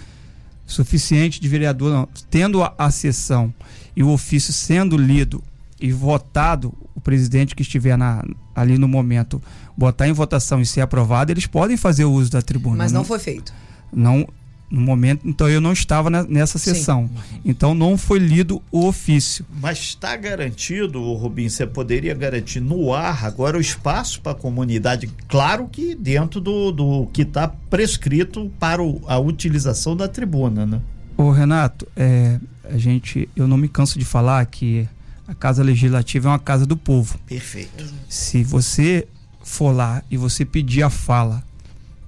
[0.66, 2.09] suficiente de vereador, não.
[2.30, 3.52] Tendo a, a sessão
[3.94, 5.42] e o ofício sendo lido
[5.80, 9.42] e votado, o presidente que estiver na, ali no momento
[9.76, 12.76] botar em votação e ser aprovado, eles podem fazer o uso da tribuna.
[12.76, 13.52] Mas não foi feito.
[13.92, 14.26] não
[14.70, 16.74] no momento, então eu não estava ne- nessa Sim.
[16.74, 17.11] sessão.
[17.44, 19.44] Então não foi lido o ofício.
[19.61, 25.09] Mas está garantido, Rubinho, você poderia garantir no ar agora o espaço para a comunidade,
[25.29, 30.81] claro que dentro do, do que está prescrito para o- a utilização da tribuna, né?
[31.16, 34.88] Ô Renato, é, a gente, eu não me canso de falar que
[35.29, 37.18] a Casa Legislativa é uma casa do povo.
[37.27, 37.85] Perfeito.
[38.09, 39.07] Se você
[39.42, 41.42] for lá e você pedir a fala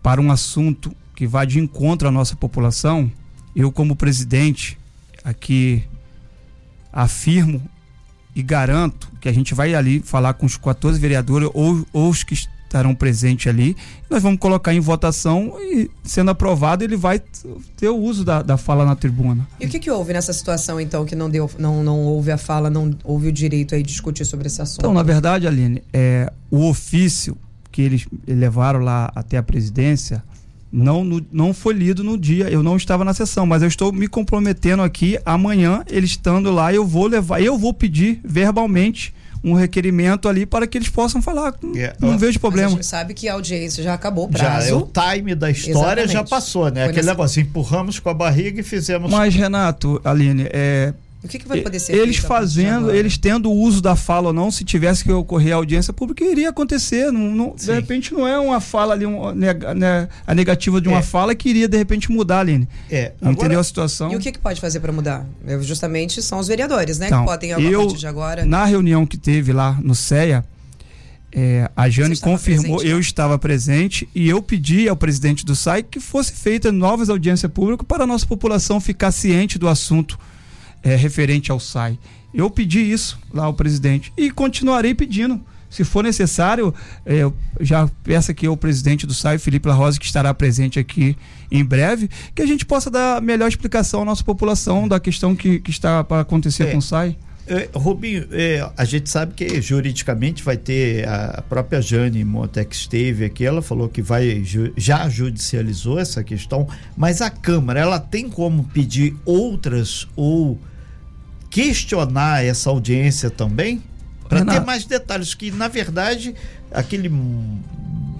[0.02, 3.10] para um assunto que vá de encontro à nossa população,
[3.56, 4.78] eu como presidente
[5.24, 5.82] aqui
[6.92, 7.60] afirmo
[8.34, 12.22] e garanto que a gente vai ali falar com os 14 vereadores ou, ou os
[12.22, 13.74] que estarão presentes ali,
[14.10, 17.18] nós vamos colocar em votação e sendo aprovado ele vai
[17.76, 19.48] ter o uso da, da fala na tribuna.
[19.58, 22.36] E o que, que houve nessa situação, então, que não deu, não, não houve a
[22.36, 24.80] fala, não houve o direito aí de discutir sobre esse assunto?
[24.80, 27.38] Então, na verdade, Aline, é, o ofício
[27.72, 30.22] que eles levaram lá até a presidência
[30.78, 32.50] não, no- não foi lido no dia.
[32.50, 35.18] Eu não estava na sessão, mas eu estou me comprometendo aqui.
[35.24, 40.66] Amanhã, ele estando lá, eu vou levar, eu vou pedir verbalmente um requerimento ali para
[40.66, 41.54] que eles possam falar.
[41.76, 42.70] É, não ó, vejo Mas a problema.
[42.70, 44.68] gente sabe que a audiência já acabou o Já prazo.
[44.68, 44.82] é o
[45.14, 46.30] time da história já Exatamente.
[46.30, 46.72] passou, né?
[46.72, 49.10] Foi Aquele nessa- negócio, empurramos com a barriga e fizemos.
[49.10, 50.92] Mas, Renato, Aline, é,
[51.26, 53.94] O que, que vai poder ser eles a de fazendo, eles tendo o uso da
[53.94, 57.10] fala ou não, se tivesse que ocorrer a audiência pública, iria acontecer.
[57.12, 60.88] Não, não- de repente não é uma fala ali, um, nega- né, a negativa de
[60.88, 61.02] uma É.
[61.02, 62.68] fala que iria de repente mudar, Aline.
[62.90, 64.12] É, Entendeu agora, a situação?
[64.12, 65.26] E o que, que pode fazer para mudar?
[65.46, 67.06] É, Justamente são os vereadores, né?
[67.08, 68.44] Então, que podem, a eu- partir de agora.
[68.46, 70.44] Na reunião que teve lá no CEA,
[71.32, 73.00] é, a Jane confirmou, presente, eu né?
[73.00, 77.86] estava presente e eu pedi ao presidente do SAI que fosse feita novas audiências públicas
[77.86, 80.18] para a nossa população ficar ciente do assunto
[80.86, 81.98] é, referente ao SAI.
[82.32, 85.40] Eu pedi isso lá ao presidente e continuarei pedindo.
[85.68, 86.72] Se for necessário,
[87.04, 90.78] é, eu já peço aqui ao presidente do SAI, Felipe La Rosa, que estará presente
[90.78, 91.16] aqui
[91.50, 95.58] em breve, que a gente possa dar melhor explicação à nossa população da questão que,
[95.58, 96.72] que está para acontecer É.
[96.72, 97.16] com o SAI.
[97.48, 103.24] É, Rubinho, é, a gente sabe que juridicamente vai ter a própria Jane Montex esteve
[103.24, 104.42] aqui, ela falou que vai
[104.76, 110.58] já judicializou essa questão, mas a Câmara ela tem como pedir outras ou
[111.56, 113.82] questionar essa audiência também
[114.28, 116.34] para ter mais detalhes que na verdade
[116.70, 117.10] aquele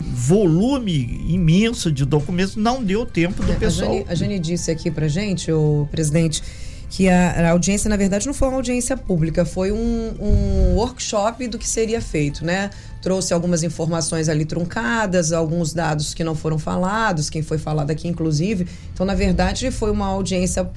[0.01, 3.91] volume imenso de documentos não deu tempo do É, pessoal.
[3.91, 6.43] A Jane, a Jane disse aqui pra gente, o presidente,
[6.89, 11.47] que a, a audiência, na verdade, não foi uma audiência pública, foi um, um workshop
[11.49, 12.71] do que seria feito, né?
[13.03, 18.09] Trouxe algumas informações ali truncadas, alguns dados que não foram falados, quem foi falado aqui,
[18.09, 18.67] inclusive.
[18.95, 20.71] Então, na verdade, foi uma audiência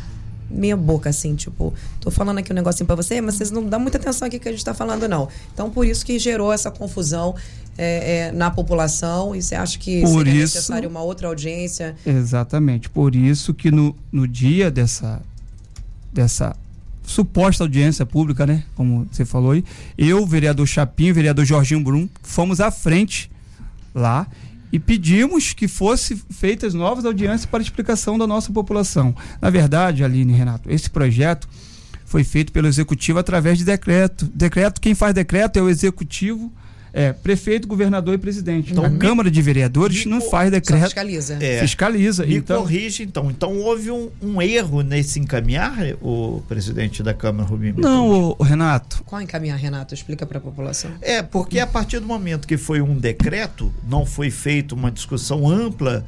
[0.49, 3.79] meia boca, assim, tipo, tô falando aqui um negocinho pra você, mas vocês não dão
[3.79, 5.27] muita atenção aqui que a gente tá falando, não.
[5.53, 7.35] Então, por isso que gerou essa confusão
[7.77, 9.35] é, é, na população.
[9.35, 11.95] E você acha que Por seria isso- necessário uma outra audiência?
[12.05, 12.89] Exatamente.
[12.89, 15.21] Por isso que no, no dia dessa,
[16.11, 16.55] dessa
[17.03, 18.63] suposta audiência pública, né?
[18.75, 19.63] Como você falou aí,
[19.97, 23.31] eu, vereador Chapinho, vereador Jorginho Brum, fomos à frente
[23.95, 24.27] lá
[24.71, 29.15] e pedimos que fossem feitas novas audiências para explicação da nossa população.
[29.41, 31.47] Na verdade, Aline Renato, esse projeto
[32.05, 34.25] foi feito pelo executivo através de decreto.
[34.33, 36.51] Decreto, quem faz decreto é o executivo,
[36.93, 38.71] é prefeito, governador e presidente.
[38.71, 41.37] Então, Então, a me- Câmara de Vereadores me não faz Só decreto, fiscaliza.
[41.41, 41.59] É.
[41.59, 42.25] fiscaliza.
[42.25, 43.29] Me então, corrige, então.
[43.29, 47.75] Então houve um, um erro nesse encaminhar, o presidente da Câmara, Rubinho?
[47.77, 49.93] não, ô, Renato, Qual encaminhar, Renato?
[49.93, 50.91] Explica para a população.
[51.01, 55.47] É, porque a partir do momento que foi um decreto, não foi feita uma discussão
[55.47, 56.05] ampla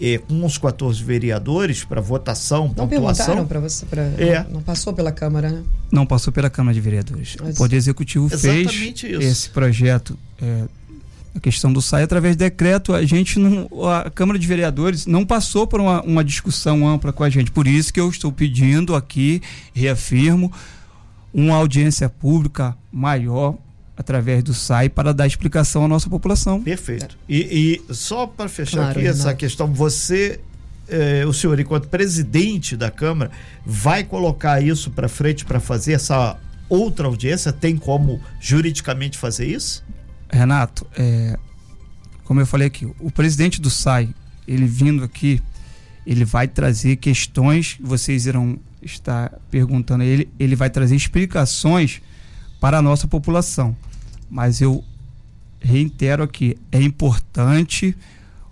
[0.00, 3.26] eh, com os 14 vereadores para votação, Não pontuação.
[3.26, 3.86] perguntaram para você?
[3.86, 4.44] Pra, É.
[4.44, 5.62] não, não passou pela Câmara, né?
[5.90, 7.36] não passou pela Câmara de Vereadores.
[7.40, 9.06] Mas- O Poder Executivo fez isso.
[9.06, 10.64] esse projeto é,
[11.36, 15.24] a questão do SAI através de decreto, a gente não, a Câmara de Vereadores não
[15.26, 17.50] passou por uma, uma discussão ampla com a gente.
[17.50, 19.40] Por isso que eu estou pedindo aqui,
[19.72, 20.52] reafirmo,
[21.32, 23.56] uma audiência pública maior
[23.96, 26.62] através do SAI para dar explicação à nossa população.
[26.62, 27.16] Perfeito.
[27.28, 30.40] E, e só para fechar claro, aqui essa questão, você,
[30.88, 33.30] eh, o senhor, enquanto presidente da Câmara,
[33.64, 36.36] vai colocar isso para frente para fazer essa
[36.68, 37.52] outra audiência?
[37.52, 39.84] Tem como juridicamente fazer isso?
[40.28, 41.38] Renato, é,
[42.24, 44.08] como eu falei aqui, o presidente do SAI,
[44.46, 45.40] ele vindo aqui,
[46.04, 52.02] ele vai trazer questões, vocês irão estar perguntando a ele, ele vai trazer explicações
[52.64, 53.76] para a nossa população.
[54.30, 54.82] Mas eu
[55.60, 57.94] reitero aqui, é importante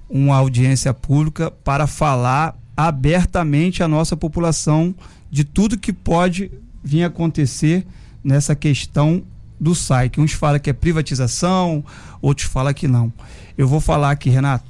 [0.07, 4.95] uma audiência pública para falar abertamente à nossa população
[5.31, 6.53] de tudo que pode
[6.85, 7.87] vir a acontecer
[8.23, 9.23] nessa questão
[9.59, 11.83] do SAI, que uns falam que é privatização,
[12.21, 13.11] outros falam que não.
[13.57, 14.67] Eu vou falar aqui, Renato,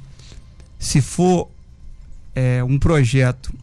[0.79, 1.49] se for
[2.33, 3.53] é, um projeto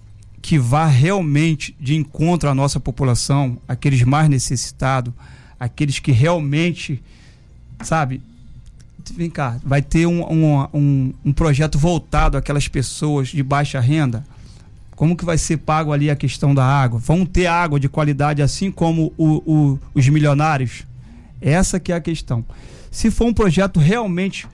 [0.43, 5.14] que vá realmente de encontro à nossa população, aqueles mais necessitados,
[5.61, 7.03] aqueles que realmente,
[7.83, 8.23] sabe,
[9.14, 14.25] vem cá, vai ter um, um, um, um, projeto voltado àquelas pessoas de baixa renda.
[14.96, 16.99] Como que vai ser pago ali a questão da água?
[16.99, 20.85] Vão ter água de qualidade assim como o, o, os milionários?
[21.40, 22.44] Essa que é a questão.
[22.90, 24.46] Se for um projeto realmente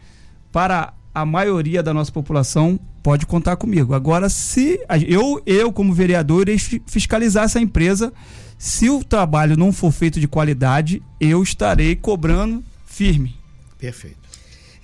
[0.53, 3.95] para a maioria da nossa população, pode contar comigo.
[3.95, 6.47] Agora, se eu, eu como vereador,
[6.89, 8.13] fiscalizar essa empresa
[8.59, 13.37] se o trabalho não for feito de qualidade, eu estarei cobrando firme.
[13.79, 14.27] Perfeito.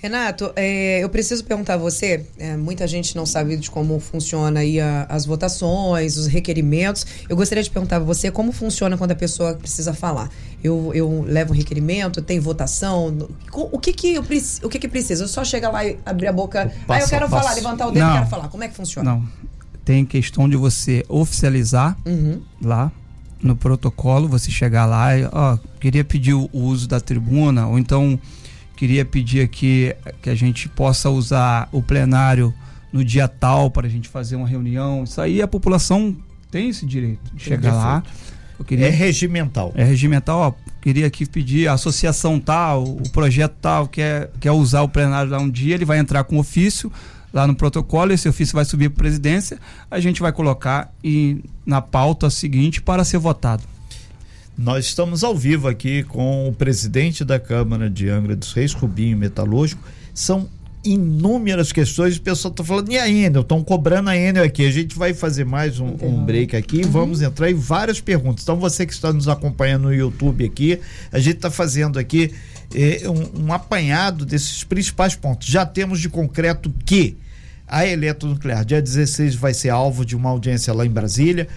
[0.02, 4.58] Renato, é, eu preciso perguntar a você, é, muita gente não sabe de como funciona
[4.58, 7.06] aí a, as votações, os requerimentos.
[7.28, 10.28] Eu gostaria de perguntar a você como funciona quando a pessoa precisa falar.
[10.62, 13.28] Eu, eu levo um requerimento, tem votação.
[13.52, 14.22] O que que, eu,
[14.62, 15.24] o que que precisa?
[15.24, 16.72] Eu só chega lá e abrir a boca.
[16.88, 18.48] Ah, eu quero falar, levantar o dedo e quero falar.
[18.48, 19.10] Como é que funciona?
[19.10, 19.28] Não.
[19.84, 22.40] Tem questão de você oficializar uhum.
[22.62, 22.92] lá
[23.42, 28.18] no protocolo, você chegar lá e, ó, queria pedir o uso da tribuna, ou então
[28.76, 32.54] queria pedir aqui que a gente possa usar o plenário
[32.92, 35.02] no dia tal para a gente fazer uma reunião.
[35.02, 36.16] Isso aí a população
[36.50, 38.02] tem esse direito de chegar lá.
[38.66, 39.72] Queria, é regimental.
[39.74, 44.82] É regimental, ó, queria aqui pedir a associação tal, o projeto tal, quer, quer usar
[44.82, 46.92] o plenário lá um dia, ele vai entrar com ofício,
[47.32, 49.58] lá no protocolo, esse ofício vai subir para a presidência,
[49.90, 53.62] a gente vai colocar e, na pauta seguinte para ser votado.
[54.56, 59.16] Nós estamos ao vivo aqui com o presidente da Câmara de Angra dos Reis, Rubinho
[59.16, 59.82] Metalúrgico.
[60.12, 60.46] São
[60.84, 63.42] inúmeras questões, o pessoal está falando, e a Enel?
[63.42, 64.66] Estão cobrando a Enel aqui.
[64.66, 66.90] A gente vai fazer mais um, um break aqui e uhum.
[66.90, 68.42] vamos entrar em várias perguntas.
[68.42, 70.80] Então, você que está nos acompanhando no YouTube aqui,
[71.12, 72.32] a gente está fazendo aqui
[72.74, 75.48] eh, um, um apanhado desses principais pontos.
[75.48, 77.16] Já temos de concreto que
[77.66, 81.48] a eletronuclear, dia 16, vai ser alvo de uma audiência lá em Brasília.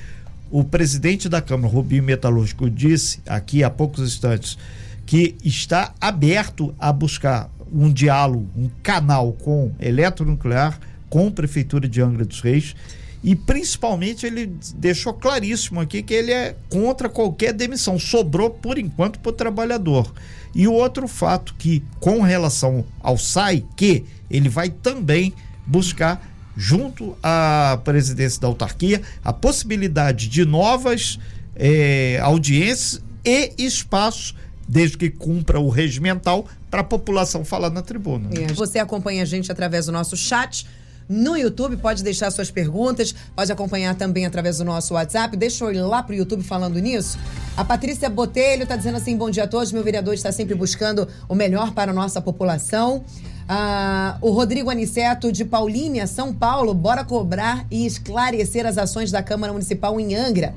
[0.50, 4.58] O presidente da Câmara, Rubinho Metalúrgico, disse aqui há poucos instantes
[5.06, 12.02] que está aberto a buscar um diálogo, um canal com eletronuclear, com a Prefeitura de
[12.02, 12.76] Angra dos Reis.
[13.24, 17.98] E principalmente ele deixou claríssimo aqui que ele é contra qualquer demissão.
[17.98, 20.14] Sobrou por enquanto para o trabalhador.
[20.54, 25.34] E o outro fato que, com relação ao SAI, que ele vai também
[25.66, 31.20] buscar, junto à presidência da autarquia, a possibilidade de novas
[31.56, 34.36] eh, audiências e espaços,
[34.68, 38.30] desde que cumpra o regimental, para a população falar na tribuna.
[38.30, 38.48] Né?
[38.56, 40.68] Você acompanha a gente através do nosso chat
[41.08, 45.38] no YouTube, pode deixar suas perguntas, pode acompanhar também através do nosso WhatsApp.
[45.38, 47.18] Deixa eu ir lá pro YouTube falando nisso.
[47.56, 49.72] A Patrícia Botelho está dizendo assim: bom dia a todos.
[49.72, 53.04] Meu vereador está sempre buscando o melhor para a nossa população.
[53.48, 59.22] Ah, o Rodrigo Aniceto, de Paulínia, São Paulo, bora cobrar e esclarecer as ações da
[59.22, 60.56] Câmara Municipal em Angra.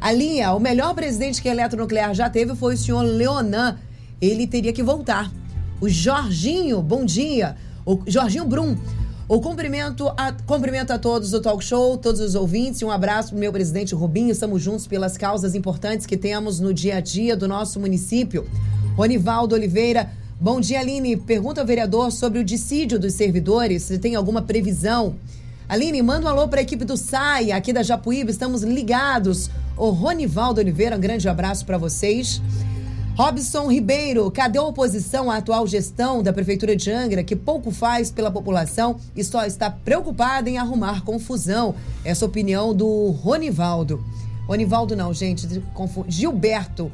[0.00, 3.78] A linha, o melhor presidente que a Eletronuclear já teve foi o senhor Leonan.
[4.20, 5.30] Ele teria que voltar.
[5.80, 7.56] O Jorginho, bom dia.
[7.84, 8.76] O Jorginho Brum.
[9.28, 13.30] O cumprimento a, cumprimento a todos do Talk Show, todos os ouvintes, e um abraço
[13.30, 14.30] para o meu presidente Rubinho.
[14.30, 18.46] Estamos juntos pelas causas importantes que temos no dia a dia do nosso município.
[18.96, 21.16] Ronivaldo Oliveira, Bom dia, Aline.
[21.16, 25.16] Pergunta ao vereador sobre o dissídio dos servidores, se tem alguma previsão.
[25.66, 29.48] Aline, manda um alô para a equipe do SAI, aqui da Japuíba, estamos ligados.
[29.76, 32.40] O Ronivaldo Oliveira, um grande abraço para vocês.
[33.14, 38.10] Robson Ribeiro, cadê a oposição à atual gestão da Prefeitura de Angra, que pouco faz
[38.10, 41.74] pela população e só está preocupada em arrumar confusão?
[42.04, 44.02] Essa opinião do Ronivaldo.
[44.46, 45.46] Ronivaldo não, gente,
[46.08, 46.90] Gilberto.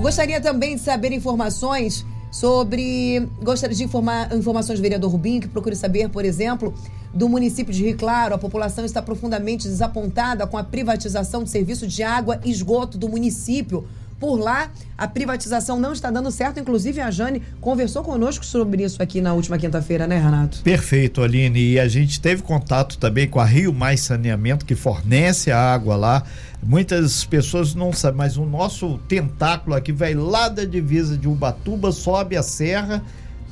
[0.00, 3.28] Gostaria também de saber informações sobre.
[3.42, 6.74] Gostaria de informar informações do vereador Rubinho, que procure saber, por exemplo,
[7.12, 8.34] do município de Rio Claro.
[8.34, 13.08] A população está profundamente desapontada com a privatização do serviço de água e esgoto do
[13.08, 13.86] município.
[14.18, 16.58] Por lá, a privatização não está dando certo.
[16.58, 20.60] Inclusive, a Jane conversou conosco sobre isso aqui na última quinta-feira, né, Renato?
[20.62, 21.72] Perfeito, Aline.
[21.72, 25.94] E a gente teve contato também com a Rio Mais Saneamento, que fornece a água
[25.94, 26.24] lá.
[26.62, 31.92] Muitas pessoas não sabem, mas o nosso tentáculo aqui vai lá da divisa de Ubatuba,
[31.92, 33.04] sobe a serra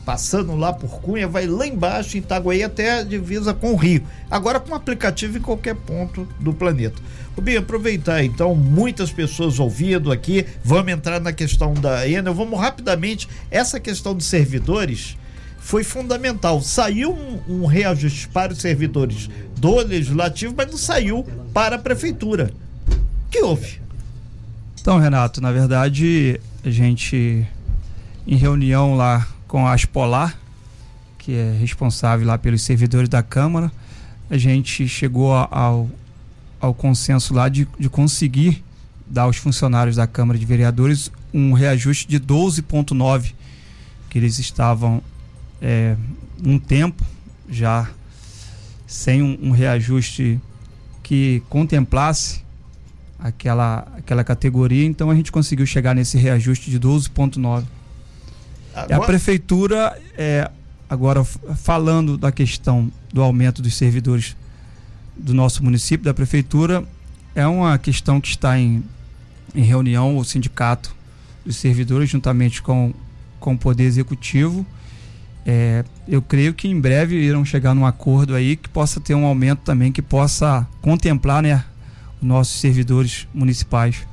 [0.06, 4.04] passando lá por Cunha, vai lá embaixo em Itaguaí até a divisa com o Rio.
[4.30, 7.02] Agora com aplicativo em qualquer ponto do planeta.
[7.34, 13.28] Rubinho, aproveitar então, muitas pessoas ouvindo aqui, vamos entrar na questão da Enel, vamos rapidamente,
[13.50, 15.18] essa questão dos servidores
[15.58, 16.62] foi fundamental.
[16.62, 22.52] Saiu um, um reajuste para os servidores do Legislativo, mas não saiu para a Prefeitura.
[23.26, 23.80] O que houve?
[24.80, 27.44] Então, Renato, na verdade, a gente,
[28.24, 30.36] em reunião lá com a Aspolar,
[31.18, 33.70] que é responsável lá pelos servidores da Câmara,
[34.30, 35.88] a gente chegou ao,
[36.60, 38.64] ao consenso lá de, de conseguir
[39.06, 43.34] dar aos funcionários da Câmara de Vereadores um reajuste de 12,9,
[44.10, 45.02] que eles estavam
[45.60, 45.96] é,
[46.44, 47.04] um tempo
[47.48, 47.88] já
[48.86, 50.40] sem um, um reajuste
[51.02, 52.40] que contemplasse
[53.18, 57.64] aquela, aquela categoria, então a gente conseguiu chegar nesse reajuste de 12,9.
[58.76, 58.96] Agora...
[58.96, 60.50] A prefeitura, é,
[60.88, 64.36] agora falando da questão do aumento dos servidores
[65.16, 66.84] do nosso município, da prefeitura,
[67.34, 68.84] é uma questão que está em,
[69.54, 70.94] em reunião, o sindicato
[71.44, 72.92] dos servidores, juntamente com,
[73.40, 74.66] com o Poder Executivo.
[75.46, 79.24] É, eu creio que em breve irão chegar num acordo aí que possa ter um
[79.24, 81.64] aumento também, que possa contemplar né,
[82.20, 84.06] os nossos servidores municipais.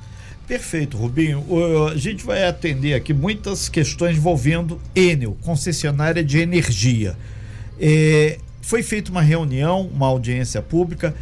[0.47, 1.45] Perfeito, Rubinho.
[1.87, 7.17] A gente vai atender aqui muitas questões envolvendo Enel, concessionária de energia.
[7.79, 11.15] É, foi feita uma reunião, uma audiência pública.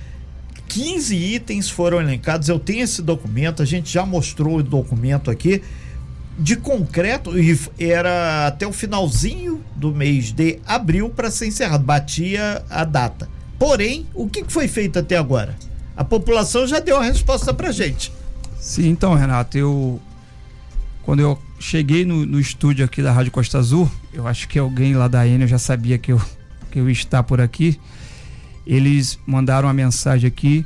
[0.68, 2.50] 15 itens foram elencados.
[2.50, 5.62] Eu tenho esse documento, a gente já mostrou o documento aqui.
[6.40, 12.64] De concreto, e era até o finalzinho do mês de abril para ser encerrado, batia
[12.70, 13.30] a data.
[13.60, 15.56] Porém, o que foi feito até agora?
[15.96, 18.12] A população já deu a resposta para gente.
[18.62, 20.00] Sim, então, Renato, eu.
[21.02, 24.94] Quando eu cheguei no, no, estúdio aqui da Rádio Costa Azul, eu acho que alguém
[24.94, 26.22] lá da Enel já sabia que eu,
[26.70, 27.80] que eu ia estar por aqui.
[28.66, 30.64] Eles mandaram uma mensagem aqui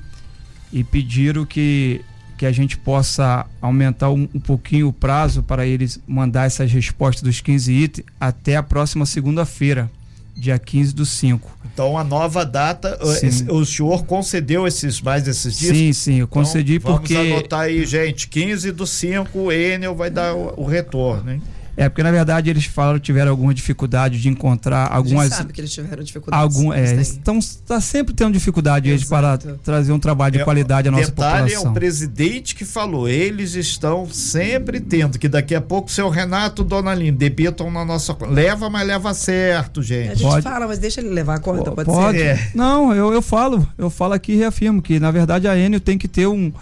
[0.73, 2.01] e pediram que,
[2.37, 7.23] que a gente possa aumentar um, um pouquinho o prazo para eles mandar essas respostas
[7.23, 9.89] dos 15 itens até a próxima segunda-feira
[10.35, 11.57] dia 15 do 5.
[11.75, 13.51] Então, a nova data, sim.
[13.51, 15.75] o senhor concedeu esses mais esses dias?
[15.75, 17.13] Sim, sim, eu concedi então, porque.
[17.13, 21.41] Vamos anotar aí, gente, 15 do 5, o Enel vai dar o, o retorno, hein?
[21.77, 25.25] É, porque na verdade eles falaram que tiveram alguma dificuldade de encontrar algumas.
[25.25, 26.41] A gente sabe que eles tiveram dificuldade.
[26.41, 30.87] Algum, é, estão tá sempre tendo dificuldade eles para trazer um trabalho de é, qualidade
[30.87, 31.67] à nossa detalhe população.
[31.67, 36.09] é o presidente que falou, eles estão sempre tendo, que daqui a pouco o seu
[36.09, 40.11] Renato Donalino debitam na nossa leva, mas leva certo, gente.
[40.11, 42.25] A gente pode, fala, mas deixa ele levar a conta, pode, pode ser.
[42.25, 42.49] É.
[42.53, 45.97] Não, eu, eu falo, eu falo aqui e reafirmo que na verdade a Enio tem
[45.97, 46.53] que ter um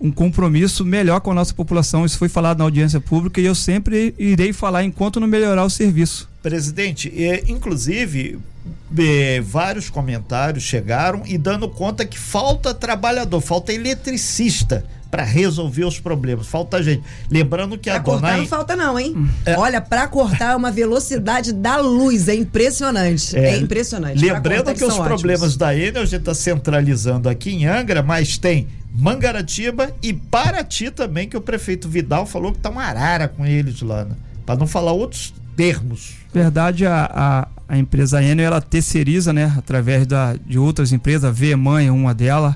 [0.00, 2.04] um compromisso melhor com a nossa população.
[2.04, 5.70] Isso foi falado na audiência pública e eu sempre irei falar enquanto não melhorar o
[5.70, 6.28] serviço.
[6.42, 8.38] Presidente, é, inclusive
[8.96, 15.98] é, vários comentários chegaram e dando conta que falta trabalhador, falta eletricista para resolver os
[15.98, 16.46] problemas.
[16.46, 17.02] Falta gente.
[17.30, 18.38] Lembrando que pra a cortar dona.
[18.38, 19.28] não falta, não, hein?
[19.46, 19.56] É.
[19.56, 22.28] Olha, para cortar é uma velocidade da luz.
[22.28, 23.36] É impressionante.
[23.36, 24.20] É, é impressionante.
[24.20, 25.08] Lembrando que, que os ótimos.
[25.08, 30.90] problemas da Enel a gente está centralizando aqui em Angra, mas tem Mangaratiba e Paraty
[30.90, 34.14] também, que o prefeito Vidal falou que tá uma arara com eles lá, né?
[34.48, 36.14] para não falar outros termos.
[36.32, 41.30] Verdade, a, a, a empresa Enel, ela terceiriza, né, através da, de outras empresas, a
[41.30, 42.54] VEMAN é uma delas,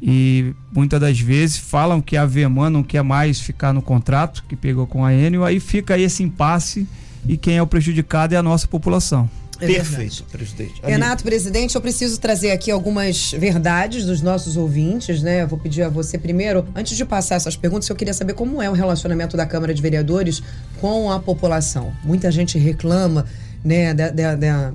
[0.00, 4.54] e muitas das vezes falam que a VEMAN não quer mais ficar no contrato que
[4.54, 6.86] pegou com a Enel, aí fica esse impasse
[7.26, 9.28] e quem é o prejudicado é a nossa população.
[9.58, 10.82] É Perfeito, presidente.
[10.82, 15.42] Renato, presidente, eu preciso trazer aqui algumas verdades dos nossos ouvintes, né?
[15.42, 18.60] Eu vou pedir a você primeiro, antes de passar essas perguntas, eu queria saber como
[18.60, 20.42] é o relacionamento da Câmara de Vereadores
[20.78, 21.90] com a população.
[22.04, 23.24] Muita gente reclama,
[23.64, 24.72] né, da, da, da,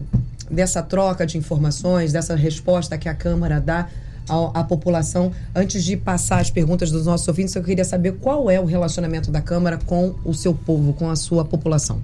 [0.49, 3.87] dessa troca de informações, dessa resposta que a Câmara dá
[4.27, 5.31] à, população.
[5.55, 9.31] Antes de passar as perguntas dos nossos ouvintes, eu queria saber qual é o relacionamento
[9.31, 12.01] da Câmara com o seu povo, com a sua população.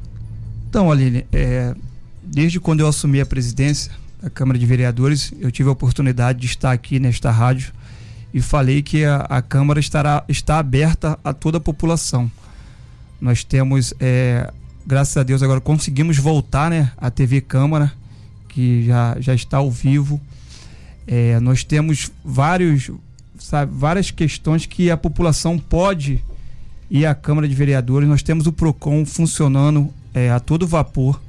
[0.70, 1.74] Então, Aline, é,
[2.22, 3.92] desde quando eu assumi a presidência
[4.22, 7.72] da Câmara de Vereadores, eu tive a oportunidade de estar aqui nesta rádio
[8.34, 12.30] e falei que a, a Câmara estará, está aberta a toda a população.
[13.20, 14.52] Nós temos é,
[14.88, 17.92] graças a Deus agora conseguimos voltar, né, a TV Câmara,
[18.48, 20.20] que já, já está ao vivo.
[21.08, 22.92] É, nós temos vários,
[23.40, 26.22] sabe, várias questões que a população pode
[26.92, 28.10] ir à Câmara de Vereadores.
[28.10, 31.22] Nós temos o PROCON funcionando é, a todo vapor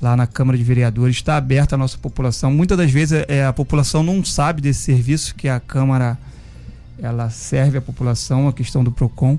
[0.00, 1.16] lá na Câmara de Vereadores.
[1.16, 2.52] Está aberta a nossa população.
[2.52, 6.18] Muitas das vezes é, a população não sabe desse serviço que a Câmara
[6.98, 9.38] ela serve à população, a questão do PROCON.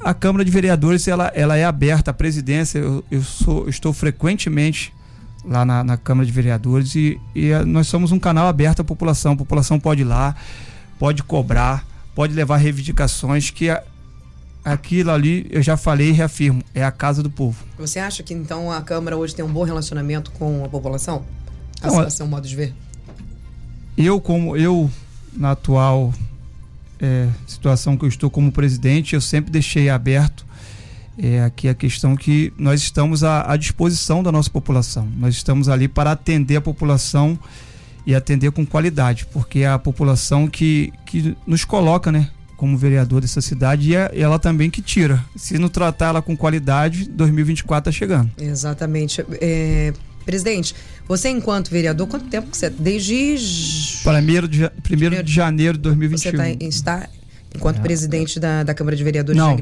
[0.00, 4.92] A Câmara de Vereadores ela, ela é aberta, a presidência, eu, eu sou, estou frequentemente
[5.44, 9.32] lá na, na Câmara de Vereadores e, e, nós somos um canal aberto à população.
[9.32, 10.34] A população pode ir lá,
[10.98, 13.82] pode cobrar, pode levar reivindicações que a,
[14.64, 17.64] aquilo ali eu já falei e reafirmo, é a casa do povo.
[17.78, 21.24] Você acha que então a Câmara hoje tem um bom relacionamento com a população?
[21.82, 22.74] A seu modo de ver?
[23.96, 24.88] Eu, como eu,
[25.32, 26.14] na atual
[27.00, 30.46] é, situação que eu estou como presidente, eu sempre deixei aberto
[31.18, 35.08] é, aqui a questão que nós estamos à, à, disposição da nossa população.
[35.16, 37.38] Nós estamos ali para atender a população
[38.06, 42.28] e atender com qualidade, porque é a população que, que nos coloca, né?
[42.56, 45.24] Como vereador dessa cidade e é ela também que tira.
[45.36, 48.30] Se não tratar ela com qualidade, 2024 está chegando.
[48.38, 49.24] Exatamente.
[49.40, 49.92] É,
[50.24, 50.74] presidente,
[51.06, 53.36] você enquanto vereador, quanto tempo que você desde
[54.04, 56.18] primeiro de, primeiro de janeiro de 2021.
[56.18, 57.08] Você tá, está
[57.54, 57.80] enquanto é.
[57.80, 59.38] presidente da, da Câmara de Vereadores?
[59.38, 59.58] Não,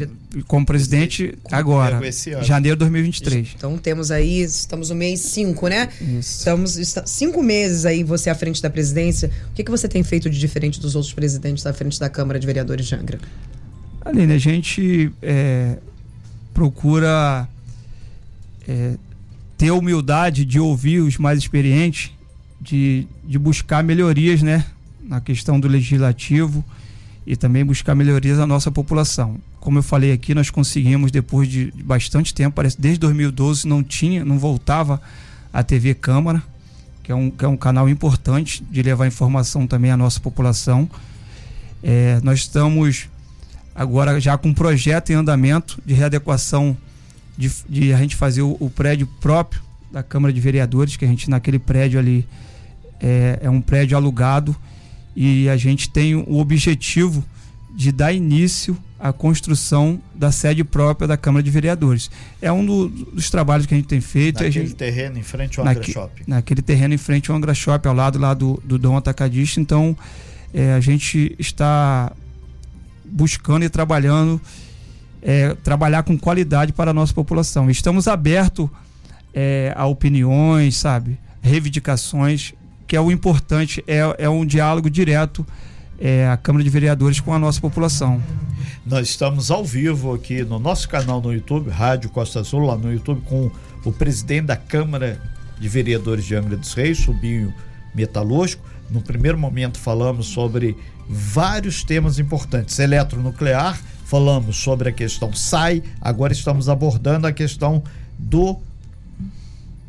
[0.47, 2.01] como presidente agora,
[2.43, 3.55] janeiro de 2023.
[3.57, 5.89] Então temos aí, estamos no mês 5, né?
[6.01, 6.39] Isso.
[6.39, 9.31] Estamos está, cinco meses aí você à frente da presidência.
[9.51, 12.39] O que, que você tem feito de diferente dos outros presidentes à frente da Câmara
[12.39, 13.19] de Vereadores de Angra?
[14.03, 15.77] Aline, a gente é,
[16.55, 17.49] procura
[18.67, 18.95] é,
[19.59, 22.13] ter a humildade de ouvir os mais experientes,
[22.61, 24.65] de, de buscar melhorias, né?
[25.03, 26.65] Na questão do legislativo
[27.27, 29.37] e também buscar melhorias à nossa população.
[29.61, 34.25] Como eu falei aqui, nós conseguimos depois de bastante tempo, parece desde 2012 não tinha,
[34.25, 35.01] não voltava
[35.53, 36.43] a TV Câmara,
[37.03, 40.89] que é um, que é um canal importante de levar informação também à nossa população.
[41.83, 43.09] É, nós estamos
[43.75, 46.77] agora já com um projeto em andamento de readequação
[47.37, 51.09] de, de a gente fazer o, o, prédio próprio da Câmara de Vereadores, que a
[51.09, 52.27] gente naquele prédio ali
[53.01, 54.55] é, é um prédio alugado
[55.15, 57.25] e a gente tem o objetivo
[57.75, 62.11] de dar início à construção da sede própria da Câmara de Vereadores.
[62.43, 64.43] É um do, dos trabalhos que a gente tem feito.
[64.43, 66.23] Naquele gente, terreno em frente ao Angra Shopping.
[66.27, 69.61] Naquele terreno em frente ao Angra Shopping, ao lado lá do, do Dom Atacadista.
[69.61, 69.97] Então,
[70.53, 72.13] é, a gente está
[73.05, 74.41] buscando e trabalhando
[75.23, 77.71] é, trabalhar com qualidade para a nossa população.
[77.71, 78.69] Estamos abertos
[79.35, 81.19] é, a opiniões, sabe?
[81.43, 82.55] Reivindicações,
[82.91, 85.47] que é o importante, é, é um diálogo direto
[85.97, 88.21] é, a Câmara de Vereadores com a nossa população.
[88.85, 92.93] Nós estamos ao vivo aqui no nosso canal no YouTube, Rádio Costa Azul, lá no
[92.93, 93.49] YouTube, com
[93.85, 95.23] o presidente da Câmara
[95.61, 97.55] de Vereadores de Angra dos Reis, Subinho
[97.95, 98.69] Metalúrgico.
[98.91, 100.77] No primeiro momento falamos sobre
[101.09, 107.85] vários temas importantes: eletronuclear, falamos sobre a questão SAI, agora estamos abordando a questão
[108.19, 108.59] do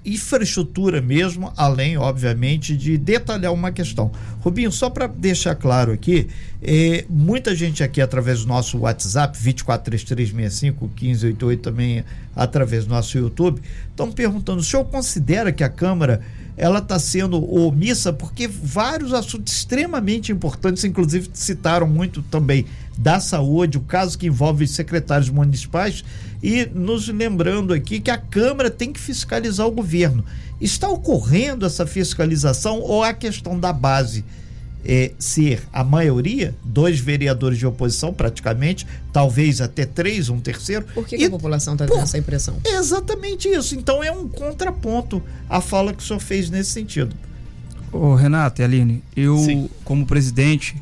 [0.03, 4.11] infraestrutura mesmo, além, obviamente, de detalhar uma questão.
[4.39, 6.27] Rubinho, só para deixar claro aqui,
[6.61, 12.03] é, muita gente aqui através do nosso WhatsApp, 2433651588, também
[12.35, 16.21] através do nosso YouTube, estão perguntando: o senhor considera que a Câmara
[16.57, 22.65] ela está sendo omissa porque vários assuntos extremamente importantes, inclusive citaram muito também
[22.97, 26.03] da saúde, o caso que envolve secretários municipais,
[26.41, 30.23] e nos lembrando aqui que a Câmara tem que fiscalizar o governo.
[30.59, 34.23] Está ocorrendo essa fiscalização ou a questão da base?
[34.85, 40.85] é, ser a maioria, dois vereadores de oposição praticamente, talvez até três, um terceiro.
[40.93, 42.57] Por que, que e, a população está tendo essa impressão?
[42.63, 43.75] É exatamente isso.
[43.75, 47.15] Então é um contraponto à fala que o senhor fez nesse sentido.
[47.91, 49.69] Ô, Renato e Aline, eu, Sim.
[49.83, 50.81] como presidente,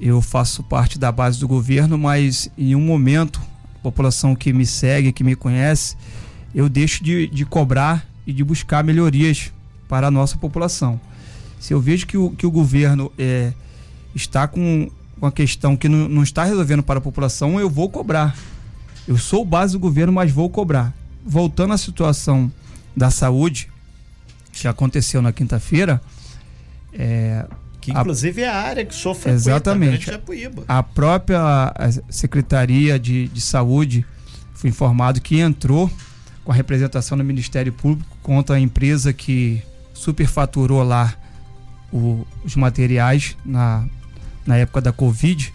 [0.00, 3.40] eu faço parte da base do governo, mas em um momento,
[3.76, 5.96] a população que me segue, que me conhece,
[6.54, 9.52] eu deixo de, de cobrar e de buscar melhorias
[9.88, 11.00] para a nossa população.
[11.58, 13.52] Se eu vejo que o, que o governo é,
[14.14, 18.36] está com uma questão que não, não está resolvendo para a população, eu vou cobrar.
[19.06, 20.94] Eu sou base do governo, mas vou cobrar.
[21.24, 22.50] Voltando à situação
[22.96, 23.68] da saúde,
[24.52, 26.00] que aconteceu na quinta-feira,
[26.92, 27.46] é,
[27.92, 31.72] que inclusive a, é a área que sofre exatamente a, a própria
[32.08, 34.04] secretaria de, de saúde
[34.54, 35.90] foi informado que entrou
[36.44, 39.62] com a representação do Ministério Público contra a empresa que
[39.94, 41.14] superfaturou lá
[41.92, 43.86] o, os materiais na,
[44.46, 45.52] na época da Covid.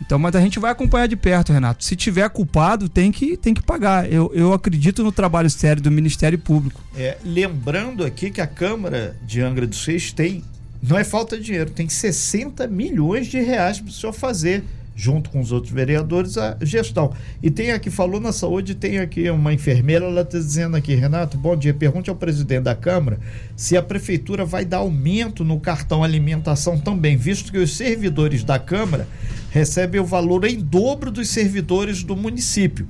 [0.00, 1.84] Então, mas a gente vai acompanhar de perto, Renato.
[1.84, 4.10] Se tiver culpado, tem que, tem que pagar.
[4.12, 6.80] Eu, eu acredito no trabalho sério do Ministério Público.
[6.96, 10.42] É, lembrando aqui que a Câmara de Angra dos Reis tem,
[10.82, 14.64] não é falta de dinheiro, tem 60 milhões de reais para o senhor fazer
[14.94, 17.12] junto com os outros vereadores, a gestão.
[17.42, 21.36] E tem aqui, falou na saúde, tem aqui uma enfermeira, ela está dizendo aqui, Renato,
[21.36, 23.18] bom dia, pergunte ao presidente da Câmara
[23.56, 28.58] se a prefeitura vai dar aumento no cartão alimentação também, visto que os servidores da
[28.58, 29.08] Câmara
[29.50, 32.86] recebem o valor em dobro dos servidores do município.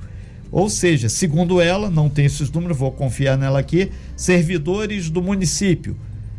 [0.51, 5.97] Ou seja, segundo ela, não tem esses números, vou confiar nela aqui, servidores do município,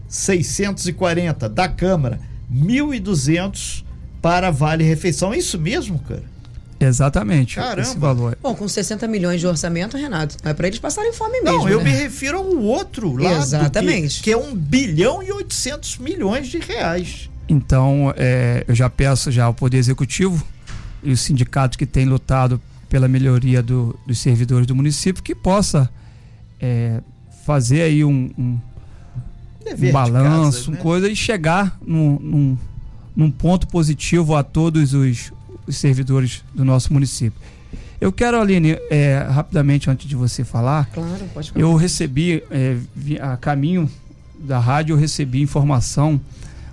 [0.09, 2.21] 640, da Câmara,
[2.53, 3.85] 1.200
[4.21, 5.33] para Vale Refeição.
[5.33, 6.35] É isso mesmo, cara?
[6.81, 7.57] Exatamente.
[7.57, 7.83] Caramba.
[7.83, 8.39] Esse valor.
[8.43, 11.59] Bom, com 60 milhões de orçamento, Renato, é para eles passarem fome mesmo.
[11.59, 11.85] Não, eu né?
[11.85, 13.43] me refiro ao outro lado.
[13.43, 14.19] Exatamente.
[14.19, 17.31] Que, que é 1 bilhão e 800 milhões de reais.
[17.49, 20.45] Então, é, eu já peço já ao Poder Executivo
[21.03, 25.91] e os sindicatos que têm lutado pela melhoria do, dos servidores do município que possa
[26.61, 27.01] é,
[27.45, 28.59] fazer aí um, um,
[29.67, 30.77] um balanço, casa, né?
[30.79, 32.59] coisa e chegar num, num
[33.17, 35.33] num ponto positivo a todos os,
[35.67, 37.41] os servidores do nosso município.
[38.01, 41.63] Eu quero, Aline, é, rapidamente antes de você falar, claro, pode falar.
[41.63, 42.77] eu recebi, é,
[43.21, 43.91] a caminho
[44.39, 46.21] da rádio, eu recebi informação,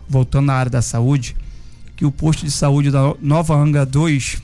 [0.09, 1.35] voltando na área da saúde,
[1.95, 4.41] que o posto de saúde da Nova Anga 2,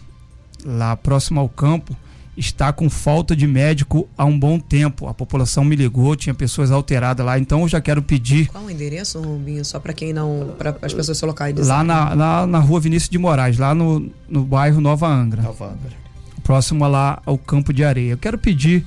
[0.64, 1.96] lá próximo ao campo,
[2.38, 5.08] está com falta de médico há um bom tempo.
[5.08, 8.48] A população me ligou, tinha pessoas alteradas lá, então eu já quero pedir.
[8.48, 9.66] Qual o endereço, Rubinho?
[9.66, 10.54] Só para quem não.
[10.58, 11.56] para as pessoas se locais.
[11.68, 15.42] Lá na, lá na rua Vinícius de Moraes, lá no, no bairro Nova Angra.
[15.42, 15.98] Nova Angra.
[16.44, 18.12] Próximo lá ao Campo de Areia.
[18.12, 18.86] Eu quero pedir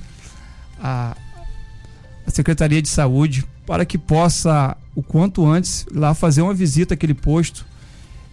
[0.81, 1.15] a,
[2.25, 7.13] a Secretaria de Saúde para que possa, o quanto antes, lá fazer uma visita àquele
[7.13, 7.65] posto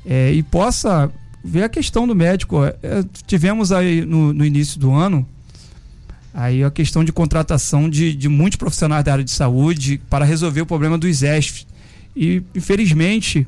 [0.07, 1.11] é, e possa
[1.49, 2.63] ver a questão do médico.
[2.65, 2.75] É,
[3.27, 5.27] tivemos aí no, no, início do ano
[6.33, 10.61] aí a questão de contratação de, de muitos profissionais da área de saúde para resolver
[10.61, 11.67] o problema dos ESF.
[12.15, 13.47] E, infelizmente,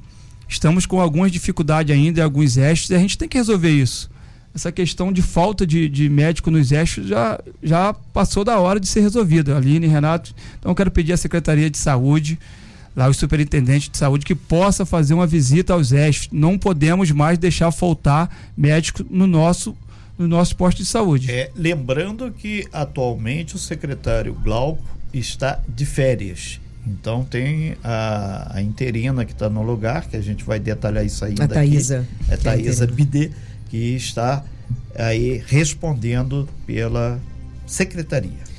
[0.49, 4.11] estamos com algumas dificuldades ainda em alguns ESFs e a gente tem que resolver isso.
[4.53, 8.89] Essa questão de falta de, de médico nos ESFs já, já passou da hora de
[8.89, 9.57] ser resolvida.
[9.57, 12.39] Aline, Renato, então quero pedir à Secretaria de Saúde
[12.95, 16.29] lá o superintendente de saúde que possa fazer uma visita aos ESF.
[16.33, 19.77] Não podemos mais deixar faltar médico no nosso
[20.19, 21.31] no nosso posto de saúde.
[21.31, 24.85] É, lembrando que atualmente o secretário Glauco
[25.15, 26.61] está de férias.
[26.87, 31.25] Então tem a, a interina que está no lugar, que a gente vai detalhar isso
[31.25, 31.45] ainda.
[31.45, 32.07] A Thaisa.
[32.25, 32.33] Aqui.
[32.35, 33.31] É Thaisa Bidê,
[33.71, 34.45] que está
[34.95, 37.19] aí respondendo pela
[37.67, 38.50] secretaria.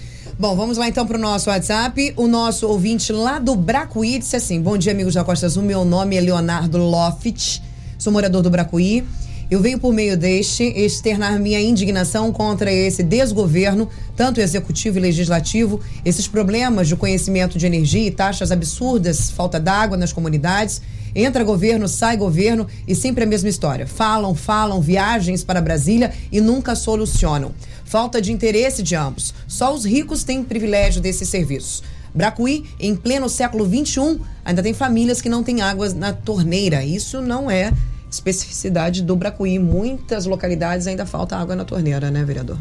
[0.42, 2.16] Bom, vamos lá então para o nosso WhatsApp.
[2.18, 5.62] O nosso ouvinte lá do Bracuí disse assim: Bom dia, amigos da Costa Azul.
[5.62, 7.62] Meu nome é Leonardo Loft,
[7.96, 9.06] sou morador do Bracuí.
[9.52, 15.80] Eu venho por meio deste externar minha indignação contra esse desgoverno, tanto executivo e legislativo,
[16.04, 20.82] esses problemas de conhecimento de energia e taxas absurdas, falta d'água nas comunidades.
[21.14, 23.86] Entra governo, sai governo e sempre a mesma história.
[23.86, 27.52] Falam, falam, viagens para Brasília e nunca solucionam
[27.92, 29.34] falta de interesse de ambos.
[29.50, 31.84] Só os ricos têm privilégio desses serviços.
[32.16, 36.86] Bracuí, em pleno século XXI, ainda tem famílias que não têm água na torneira.
[36.86, 37.74] Isso não é
[38.10, 39.60] especificidade do Bracuí.
[39.60, 42.58] Muitas localidades ainda falta água na torneira, né, vereador?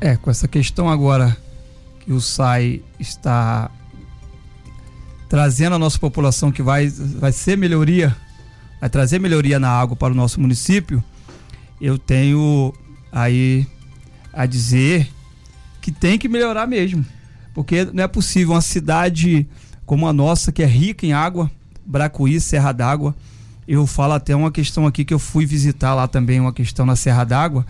[0.00, 1.36] É, com essa questão agora
[2.00, 3.70] que o SAI está
[5.28, 8.16] trazendo a nossa população que vai, vai ser melhoria,
[8.80, 11.02] vai trazer melhoria na água para o nosso município,
[11.80, 12.74] eu tenho
[13.12, 13.64] aí
[14.36, 15.08] a dizer
[15.80, 17.04] que tem que melhorar mesmo.
[17.54, 19.46] Porque não é possível uma cidade
[19.86, 21.50] como a nossa, que é rica em água,
[21.86, 23.14] Bracuí, Serra d'Água.
[23.66, 26.94] Eu falo até uma questão aqui que eu fui visitar lá também, uma questão na
[26.94, 27.66] Serra d'Água.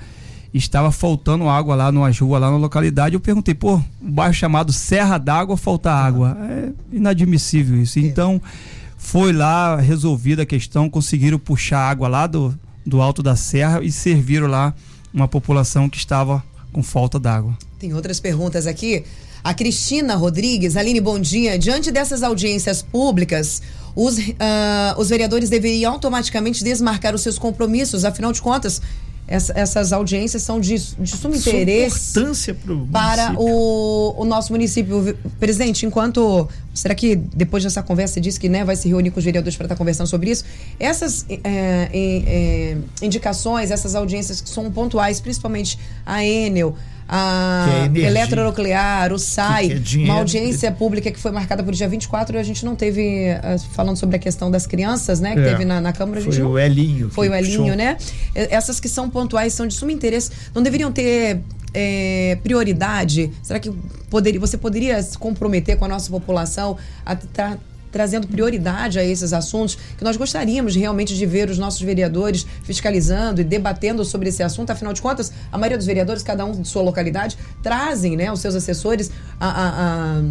[0.52, 3.14] Estava faltando água lá numa rua, lá na localidade.
[3.14, 6.36] Eu perguntei, pô, um bairro chamado Serra d'Água falta água.
[6.50, 7.98] É inadmissível isso.
[7.98, 8.40] Então,
[8.96, 13.92] foi lá resolvida a questão, conseguiram puxar água lá do, do alto da serra e
[13.92, 14.74] serviram lá
[15.12, 16.42] uma população que estava
[16.76, 17.56] com falta d'água.
[17.78, 19.02] Tem outras perguntas aqui.
[19.42, 21.58] A Cristina Rodrigues, Aline, bom dia.
[21.58, 23.62] Diante dessas audiências públicas,
[23.94, 28.82] os, uh, os vereadores deveriam automaticamente desmarcar os seus compromissos, afinal de contas,
[29.26, 32.56] essa, essas audiências são de, de sumo interesse importância
[32.92, 35.16] para o, o nosso município.
[35.40, 36.46] Presidente, enquanto.
[36.76, 39.56] Será que depois dessa conversa você disse que né, vai se reunir com os vereadores
[39.56, 40.44] para estar conversando sobre isso?
[40.78, 46.76] Essas é, é, indicações, essas audiências que são pontuais, principalmente a Enel,
[47.08, 51.74] a é eletronuclear, o SAI, Que é uma audiência pública que foi marcada para o
[51.74, 55.34] dia 24 e a gente não teve, ah, falando sobre a questão das crianças, né,
[55.34, 55.50] que É.
[55.52, 57.08] teve na, na Câmara, a gente Foi não o Elinho.
[57.10, 57.96] foi o Elinho, né?
[58.34, 60.30] Essas que são pontuais são de sumo interesse.
[60.54, 61.40] Não deveriam ter
[61.78, 63.30] é, prioridade?
[63.42, 63.70] Será que
[64.08, 67.58] poderia, você poderia se comprometer com a nossa população a estar
[67.92, 69.76] trazendo prioridade a esses assuntos?
[69.96, 74.70] Que nós gostaríamos realmente de ver os nossos vereadores fiscalizando e debatendo sobre esse assunto.
[74.70, 78.40] Afinal de contas, a maioria dos vereadores, cada um de sua localidade, trazem né, os
[78.40, 80.22] seus assessores a- a- a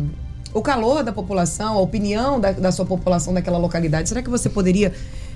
[0.54, 4.08] o calor da população, a opinião da, da sua população daquela localidade.
[4.08, 4.94] Será que você poderia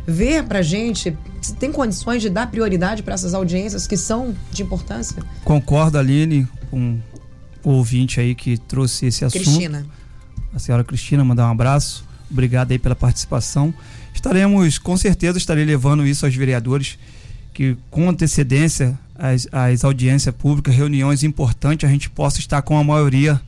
[0.09, 4.63] ver pra gente se tem condições de dar prioridade para essas audiências que são de
[4.63, 5.23] importância?
[5.43, 6.99] Concordo, Aline, com
[7.63, 9.43] o ouvinte aí que trouxe esse assunto.
[9.43, 9.85] Cristina.
[10.53, 12.05] a senhora Cristina, mandar um abraço.
[12.29, 13.73] Obrigado aí pela participação.
[14.13, 16.97] Estaremos, com certeza, estarei levando isso aos vereadores,
[17.53, 22.83] que com antecedência as, as audiências públicas, reuniões importantes, a gente possa estar com a
[22.83, 23.39] maioria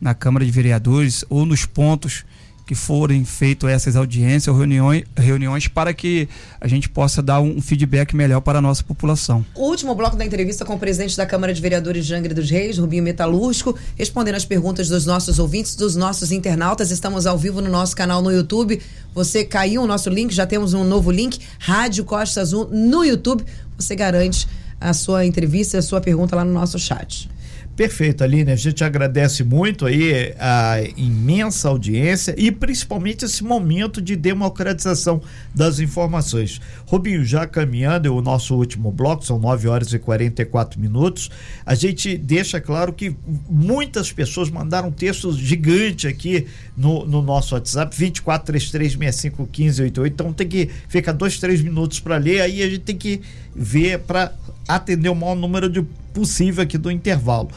[0.00, 2.24] na Câmara de Vereadores ou nos pontos
[2.66, 6.28] que forem feitas essas audiências ou reuniões, reuniões para que
[6.60, 9.44] a gente possa dar um feedback melhor para a nossa população.
[9.54, 12.50] O último bloco da entrevista com o presidente da Câmara de Vereadores de Angra dos
[12.50, 16.90] Reis, Rubinho Metalúrgico, respondendo as perguntas dos nossos ouvintes, dos nossos internautas.
[16.90, 18.80] Estamos ao vivo no nosso canal no YouTube.
[19.14, 23.44] Você caiu o nosso link, já temos um novo link, Rádio Costa Azul no YouTube.
[23.76, 24.48] Você garante
[24.80, 27.28] a sua entrevista, a sua pergunta lá no nosso chat.
[27.76, 28.52] Perfeito, Aline.
[28.52, 35.20] A gente agradece muito aí a imensa audiência e principalmente esse momento de democratização
[35.52, 36.60] das informações.
[36.86, 41.32] Rubinho, já caminhando, o nosso último bloco, são 9 horas e 44 minutos.
[41.66, 43.16] A gente deixa claro que
[43.48, 46.46] muitas pessoas mandaram textos gigantes aqui
[46.76, 50.06] no, no nosso WhatsApp, 2433651588.
[50.06, 53.20] Então tem que ficar dois, três minutos para ler, aí a gente tem que
[53.54, 54.32] ver para
[54.66, 55.82] atender o maior número de
[56.12, 57.50] possível aqui do intervalo.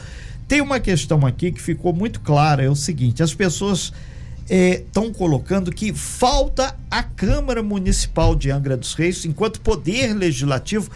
[0.46, 3.92] Tem uma questão aqui que ficou muito clara, é o seguinte, as pessoas
[4.48, 10.90] estão colocando que falta a Câmara Municipal de Angra dos Reis, enquanto poder legislativo,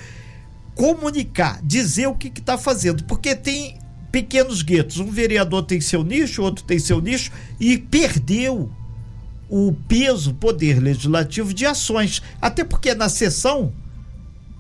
[0.75, 3.77] comunicar, dizer o que está fazendo, porque tem
[4.11, 7.31] pequenos guetos, um vereador tem seu nicho, outro tem seu nicho,
[7.61, 8.71] e perdeu
[9.51, 13.71] o peso, poder legislativo de ações, até porque na sessão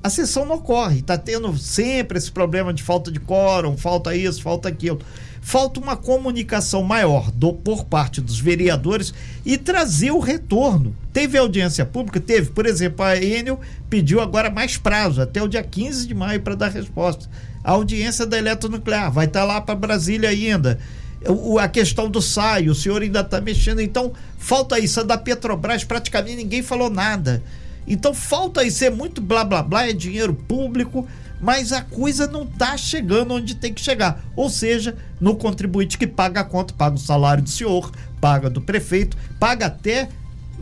[0.02, 0.98] a sessão não ocorre.
[0.98, 5.00] Está tendo sempre esse problema de falta de quórum, falta isso, falta aquilo.
[5.40, 9.12] Falta uma comunicação maior do, por parte dos vereadores
[9.44, 10.94] e trazer o retorno.
[11.12, 12.20] Teve audiência pública?
[12.20, 12.50] Teve.
[12.50, 16.54] Por exemplo, a Enel pediu agora mais prazo, até o dia 15 de maio, para
[16.54, 17.28] dar resposta.
[17.64, 20.78] A audiência da eletronuclear vai estar lá para Brasília ainda.
[21.26, 23.80] O, a questão do SAI, o senhor ainda está mexendo.
[23.80, 25.00] Então, falta isso.
[25.00, 27.42] A da Petrobras, praticamente ninguém falou nada.
[27.86, 31.06] Então falta isso, é muito blá blá blá, é dinheiro público,
[31.40, 34.24] mas a coisa não está chegando onde tem que chegar.
[34.36, 38.60] Ou seja, no contribuinte que paga a conta, paga o salário do senhor, paga do
[38.60, 40.08] prefeito, paga até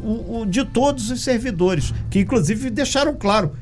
[0.03, 3.53] o, o de todos os servidores, que inclusive deixaram claro,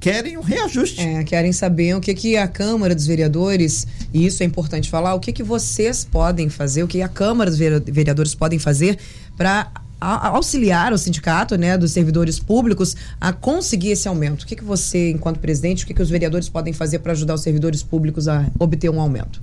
[0.00, 1.00] querem um reajuste.
[1.00, 5.14] É, querem saber o que, que a Câmara dos Vereadores, e isso é importante falar,
[5.14, 8.98] o que, que vocês podem fazer, o que a Câmara dos Vereadores podem fazer
[9.36, 9.70] para
[10.00, 14.42] auxiliar o sindicato né, dos servidores públicos a conseguir esse aumento.
[14.42, 17.34] O que, que você, enquanto presidente, o que, que os vereadores podem fazer para ajudar
[17.34, 19.40] os servidores públicos a obter um aumento?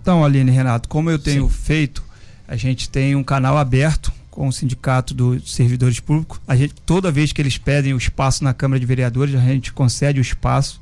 [0.00, 1.50] Então, Aline Renato, como eu tenho Sim.
[1.50, 2.02] feito,
[2.48, 6.40] a gente tem um canal aberto com o sindicato dos servidores públicos.
[6.48, 9.72] A gente, toda vez que eles pedem o espaço na Câmara de Vereadores, a gente
[9.72, 10.80] concede o espaço.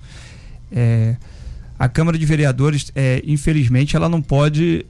[0.70, 1.16] É,
[1.78, 4.86] a Câmara de Vereadores, é, infelizmente, ela não pode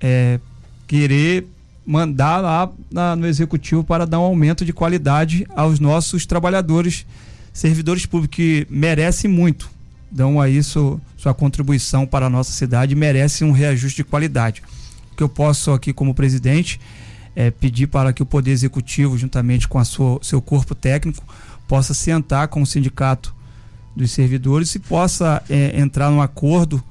[0.00, 0.40] é,
[0.86, 1.46] querer
[1.84, 7.04] mandar lá na, no executivo para dar um aumento de qualidade aos nossos trabalhadores,
[7.52, 9.70] servidores públicos que merecem muito,
[10.10, 14.62] dão a isso sua contribuição para a nossa cidade, merecem um reajuste de qualidade.
[15.12, 16.80] O que eu posso aqui como presidente
[17.34, 21.24] é pedir para que o poder executivo, juntamente com a sua, seu corpo técnico,
[21.66, 23.34] possa sentar com o sindicato
[23.96, 26.82] dos servidores e possa é, entrar num acordo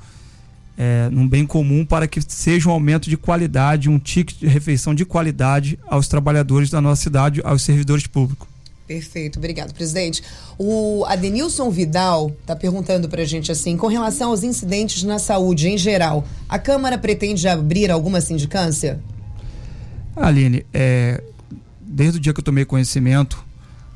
[0.84, 4.96] é, num bem comum para que seja um aumento de qualidade, um ticket de refeição
[4.96, 8.48] de qualidade aos trabalhadores da nossa cidade, aos servidores públicos.
[8.88, 10.24] Perfeito, obrigado, presidente.
[10.58, 15.70] O Adenilson Vidal está perguntando para a gente assim, com relação aos incidentes na saúde
[15.70, 19.00] em geral, a Câmara pretende abrir alguma sindicância?
[20.16, 21.22] Aline, é,
[21.80, 23.46] desde o dia que eu tomei conhecimento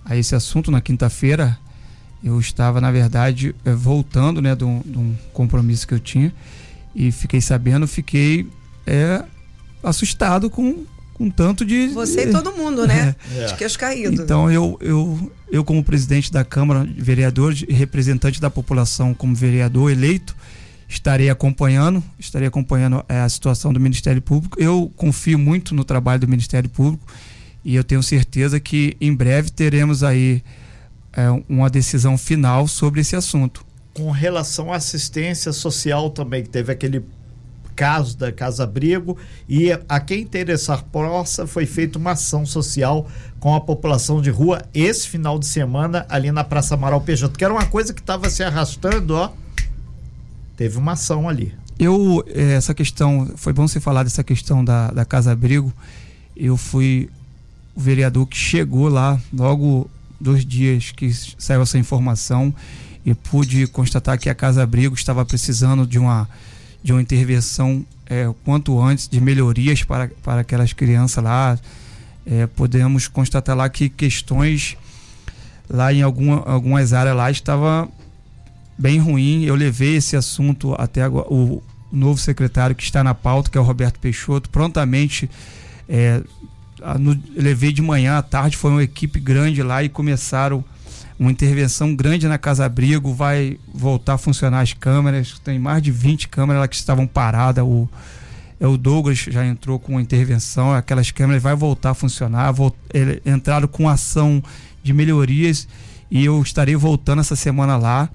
[0.05, 1.57] a esse assunto na quinta-feira,
[2.23, 6.31] eu estava, na verdade, é, voltando né, de um, de um compromisso que eu tinha
[6.95, 8.47] e fiquei sabendo, fiquei
[8.87, 9.23] é,
[9.83, 11.87] assustado com, com tanto de.
[11.89, 13.15] Você e todo mundo, né?
[13.35, 13.45] É.
[13.45, 14.21] De queixo caído.
[14.21, 19.35] Então, eu, eu, eu, como presidente da Câmara de Vereadores e representante da população como
[19.35, 20.35] vereador eleito,
[20.87, 24.59] estarei acompanhando, estarei acompanhando é, a situação do Ministério Público.
[24.61, 27.05] Eu confio muito no trabalho do Ministério Público
[27.63, 30.43] e eu tenho certeza que em breve teremos aí
[31.11, 33.64] é, uma decisão final sobre esse assunto.
[33.95, 37.03] Com relação à assistência social também, que teve aquele
[37.75, 39.17] caso da Casa Abrigo
[39.49, 43.07] e a quem interessar possa foi feita uma ação social
[43.39, 47.43] com a população de rua esse final de semana ali na Praça Amaral Peixoto, que
[47.43, 49.31] era uma coisa que estava se arrastando, ó.
[50.55, 51.53] Teve uma ação ali.
[51.77, 55.73] Eu, essa questão, foi bom você falar dessa questão da, da Casa Abrigo.
[56.35, 57.09] Eu fui
[57.75, 59.89] o vereador que chegou lá logo
[60.19, 62.53] dois dias que saiu essa informação
[63.05, 66.27] e pude constatar que a Casa Abrigo estava precisando de uma
[66.83, 71.57] de uma intervenção é, quanto antes de melhorias para, para aquelas crianças lá.
[72.25, 74.77] É, podemos constatar lá que questões
[75.67, 77.89] lá em alguma, algumas áreas lá estava
[78.77, 79.43] bem ruim.
[79.45, 83.61] Eu levei esse assunto até agora, o novo secretário que está na pauta, que é
[83.61, 85.27] o Roberto Peixoto, prontamente
[85.89, 86.21] é,
[86.99, 90.63] no, levei de manhã à tarde, foi uma equipe grande lá e começaram
[91.19, 95.91] uma intervenção grande na Casa Abrigo, vai voltar a funcionar as câmeras, tem mais de
[95.91, 97.87] 20 câmeras lá que estavam paradas, o,
[98.59, 102.75] é, o Douglas já entrou com uma intervenção, aquelas câmeras vai voltar a funcionar, volt,
[102.93, 104.43] ele, entraram com ação
[104.83, 105.67] de melhorias
[106.11, 108.09] e eu estarei voltando essa semana lá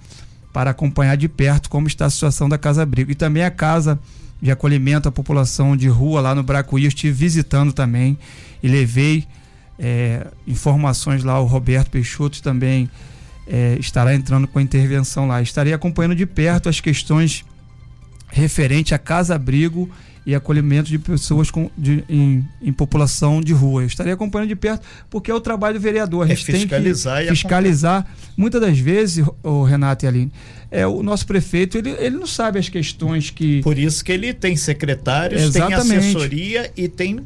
[0.52, 3.10] para acompanhar de perto como está a situação da Casa Abrigo.
[3.10, 3.98] E também a casa
[4.40, 8.18] de acolhimento à população de rua lá no Bracuí, eu estive visitando também
[8.62, 9.26] e levei
[9.80, 12.90] é, informações lá, o Roberto Peixoto também
[13.46, 15.40] é, estará entrando com a intervenção lá.
[15.40, 17.44] Estarei acompanhando de perto as questões
[18.28, 19.90] referente a casa-abrigo
[20.26, 23.82] e acolhimento de pessoas com, de, em, em, população de rua.
[23.82, 26.26] Eu estarei acompanhando de perto, porque é o trabalho do vereador.
[26.26, 28.06] A é gente é fiscalizar tem que fiscalizar.
[28.36, 30.32] Muitas das vezes, o Renato e Aline,
[30.70, 33.62] é, o nosso prefeito ele, ele não sabe as questões que.
[33.62, 35.88] Por isso que ele tem secretários, Exatamente.
[35.88, 37.20] tem assessoria e tem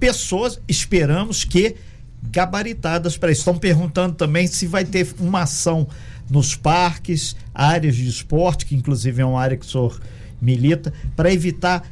[0.00, 1.76] pessoas, esperamos que
[2.22, 3.40] gabaritadas para isso.
[3.40, 5.86] Estão perguntando também se vai ter uma ação
[6.28, 10.00] nos parques, áreas de esporte, que inclusive é uma área que o senhor
[10.40, 11.84] milita, para evitar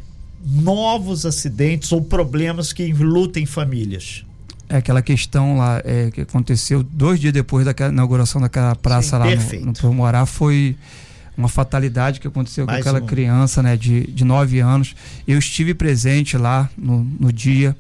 [0.44, 4.24] novos acidentes ou problemas que lutem famílias.
[4.68, 9.22] É aquela questão lá é, que aconteceu dois dias depois da inauguração daquela praça Sim,
[9.22, 9.82] lá perfeito.
[9.82, 10.76] no, no Morar foi
[11.36, 13.06] uma fatalidade que aconteceu Mais com aquela um.
[13.06, 14.94] criança né, de, de nove anos.
[15.26, 17.76] Eu estive presente lá no, no dia,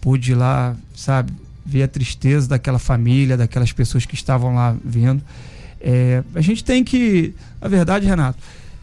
[0.00, 1.32] pude ir lá, sabe,
[1.64, 5.22] ver a tristeza daquela família, daquelas pessoas que estavam lá vendo.
[5.80, 8.38] É, a gente tem que, na verdade, Renato,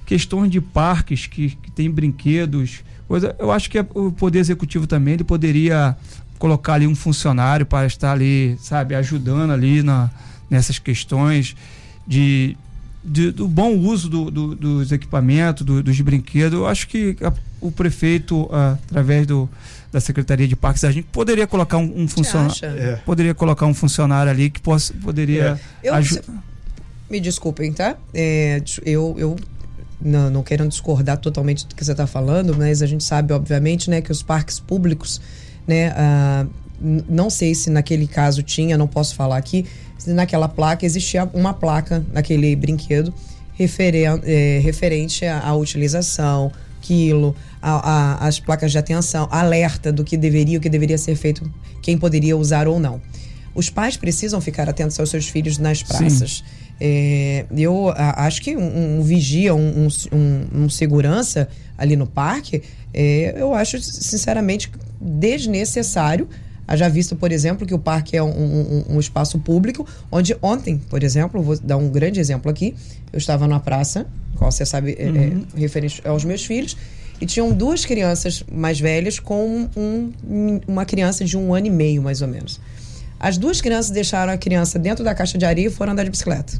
[0.06, 5.16] questões de parques que, que tem brinquedos, coisa, eu acho que o Poder Executivo também
[5.16, 5.96] ele poderia
[6.40, 10.10] colocar ali um funcionário para estar ali, sabe, ajudando ali na,
[10.50, 11.56] nessas questões
[12.08, 12.56] de,
[13.04, 16.58] de do bom uso do, do, dos equipamentos, do, dos brinquedos.
[16.58, 19.50] Eu acho que a, o prefeito, através do
[19.92, 22.56] da Secretaria de Parques, a gente poderia colocar um, um funcionário.
[22.64, 22.96] É.
[23.06, 25.90] Poderia colocar um funcionário ali que possa, poderia é.
[25.90, 26.24] ajudar.
[27.10, 27.96] Me desculpem, tá?
[28.14, 29.36] É, eu, eu
[30.02, 33.90] não, não quero discordar totalmente do que você está falando, mas a gente sabe, obviamente,
[33.90, 35.22] né, que os parques públicos,
[35.66, 36.46] né, ah,
[36.82, 39.66] não sei se naquele caso tinha, não posso falar aqui,
[39.98, 43.14] se naquela placa existia uma placa naquele brinquedo
[43.58, 46.52] referen é, referente à utilização,
[46.88, 47.72] quilo, a,
[48.24, 51.98] a, as placas de atenção, alerta do que deveria, o que deveria ser feito, quem
[51.98, 53.02] poderia usar ou não.
[53.54, 56.44] Os pais precisam ficar atentos aos seus filhos nas praças.
[56.80, 62.62] É, eu a, acho que um, um vigia, um, um, um, segurança ali no parque,
[62.94, 64.72] é, eu acho sinceramente
[65.02, 66.30] desnecessário.
[66.68, 71.02] Haja visto, por exemplo, que o parque é um, um, espaço público, onde ontem, por
[71.02, 72.76] exemplo, vou dar um grande exemplo aqui,
[73.14, 74.06] eu estava na praça,
[74.36, 75.46] qual você sabe, é, é uhum.
[75.56, 76.76] é, referente aos meus filhos,
[77.22, 80.12] e tinham duas crianças mais velhas com um,
[80.68, 82.60] uma criança de um ano e meio, mais ou menos.
[83.20, 86.12] As duas crianças deixaram a criança dentro da caixa de areia e foram andar de
[86.12, 86.60] bicicleta.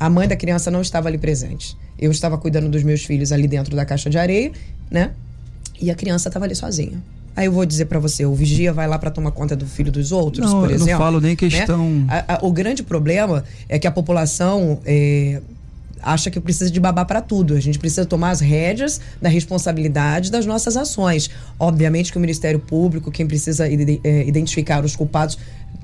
[0.00, 1.76] A mãe da criança não estava ali presente.
[1.98, 4.52] Eu estava cuidando dos meus filhos ali dentro da caixa de areia,
[4.88, 5.10] né?
[5.80, 7.02] E a criança estava ali sozinha.
[7.38, 9.92] Aí eu vou dizer para você, o vigia vai lá para tomar conta do filho
[9.92, 10.90] dos outros, não, por exemplo.
[10.90, 11.88] Não falo nem questão.
[11.88, 12.24] Né?
[12.26, 15.40] A, a, o grande problema é que a população é,
[16.02, 17.54] acha que precisa de babá para tudo.
[17.54, 21.30] A gente precisa tomar as rédeas da responsabilidade das nossas ações.
[21.60, 25.38] Obviamente que o Ministério Público, quem precisa é, identificar os culpados,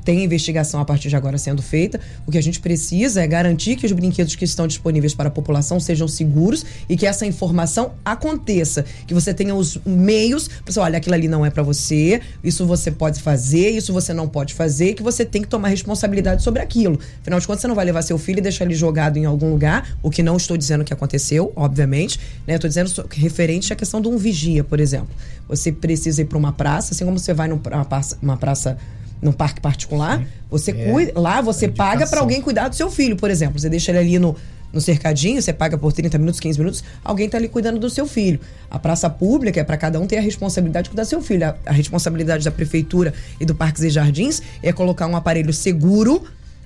[0.05, 2.01] tem investigação a partir de agora sendo feita.
[2.27, 5.31] O que a gente precisa é garantir que os brinquedos que estão disponíveis para a
[5.31, 8.85] população sejam seguros e que essa informação aconteça.
[9.07, 12.91] Que você tenha os meios para olha, aquilo ali não é para você, isso você
[12.91, 16.99] pode fazer, isso você não pode fazer, que você tem que tomar responsabilidade sobre aquilo.
[17.21, 19.51] Afinal de contas, você não vai levar seu filho e deixar ele jogado em algum
[19.51, 22.55] lugar, o que não estou dizendo que aconteceu, obviamente, né?
[22.57, 25.09] Estou dizendo referente à questão de um vigia, por exemplo.
[25.49, 28.77] Você precisa ir para uma praça, assim como você vai numa praça, uma praça
[29.21, 30.27] num parque particular, Sim.
[30.51, 33.59] você é, cuida, lá você paga para alguém cuidar do seu filho, por exemplo.
[33.59, 34.37] Você deixa ele ali no,
[34.73, 38.07] no cercadinho, você paga por 30 minutos, 15 minutos, alguém está ali cuidando do seu
[38.07, 38.41] filho.
[38.71, 41.47] A praça pública é para cada um ter a responsabilidade de cuidar do seu filho.
[41.47, 46.23] A, a responsabilidade da prefeitura e do Parques e Jardins é colocar um aparelho seguro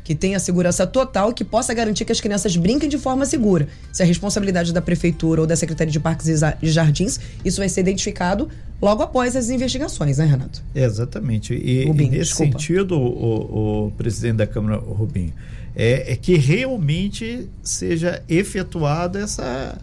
[0.08, 3.68] que tenha segurança total que possa garantir que as crianças brinquem de forma segura.
[3.92, 7.82] Se é responsabilidade da prefeitura ou da Secretaria de Parques e Jardins, isso vai ser
[7.82, 8.48] identificado
[8.80, 10.64] logo após as investigações, né, Renato?
[10.74, 11.52] Exatamente.
[11.52, 12.52] E, Rubinho, e nesse desculpa.
[12.52, 15.34] sentido, o, o, presidente da Câmara, Rubinho,
[15.76, 19.78] é, é que realmente seja efetuada essa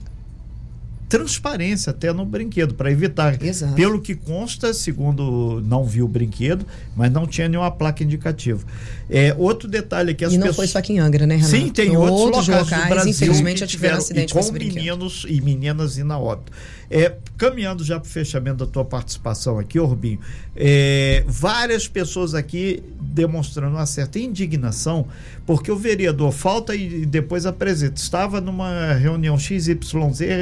[1.07, 3.41] transparência até no brinquedo, para evitar.
[3.41, 3.73] Exato.
[3.73, 8.63] Pelo que consta, segundo não viu o brinquedo, mas não tinha nenhuma placa indicativa.
[9.09, 10.55] É, outro detalhe que as E não pessoas...
[10.55, 11.51] foi só aqui em Angra, né, Renato?
[11.51, 15.41] Sim, tem outros, outros locais, locais Brasil infelizmente, já tiveram acidente com, com meninos e
[15.41, 16.51] meninas indo a óbito.
[16.89, 20.19] É, caminhando já para o fechamento da tua participação aqui, Rubinho,
[20.55, 25.07] é, várias pessoas aqui demonstrando uma certa indignação,
[25.45, 27.99] porque o vereador falta e depois apresenta.
[27.99, 29.77] Estava numa reunião XYZ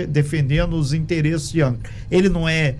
[0.09, 1.89] defendendo os interesses de Angra.
[2.09, 2.75] Ele não é,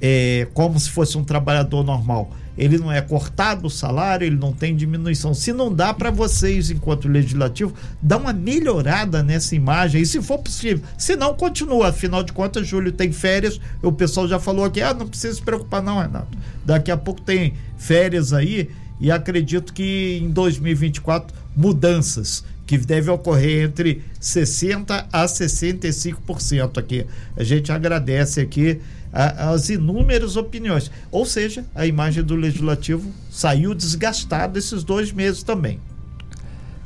[0.00, 4.52] é como se fosse um trabalhador normal ele não é cortado o salário, ele não
[4.52, 5.34] tem diminuição.
[5.34, 10.38] Se não dá para vocês, enquanto legislativo, dar uma melhorada nessa imagem, e se for
[10.38, 10.84] possível.
[10.96, 11.88] Se não, continua.
[11.88, 13.60] Afinal de contas, Júlio tem férias.
[13.82, 16.38] O pessoal já falou aqui, ah, não precisa se preocupar, não, Renato.
[16.64, 23.64] Daqui a pouco tem férias aí, e acredito que em 2024, mudanças que deve ocorrer
[23.64, 27.06] entre 60% a 65% aqui.
[27.36, 28.80] A gente agradece aqui
[29.12, 30.90] a, as inúmeras opiniões.
[31.10, 35.78] Ou seja, a imagem do legislativo saiu desgastada esses dois meses também.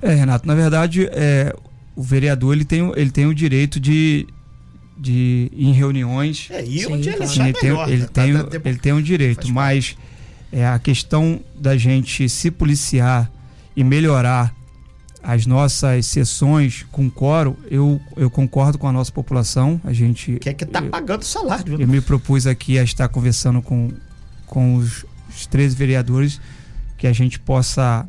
[0.03, 1.55] É, Renato, na verdade, é,
[1.97, 4.27] o vereador ele tem, ele tem o direito de,
[4.97, 6.49] de ir em reuniões.
[6.51, 8.09] É, e onde ele ele tem, melhor, ele, né?
[8.13, 8.31] tem,
[8.65, 9.97] ele tem um direito, mas
[10.53, 13.31] é, a questão da gente se policiar
[13.77, 14.58] e melhorar
[15.23, 19.81] as nossas sessões com coro, eu, eu concordo com a nossa população.
[19.85, 20.39] A gente.
[20.39, 21.81] Que é que tá eu, pagando salário.
[21.81, 23.91] Eu me propus aqui a estar conversando com,
[24.47, 26.41] com os, os 13 vereadores
[26.97, 28.09] que a gente possa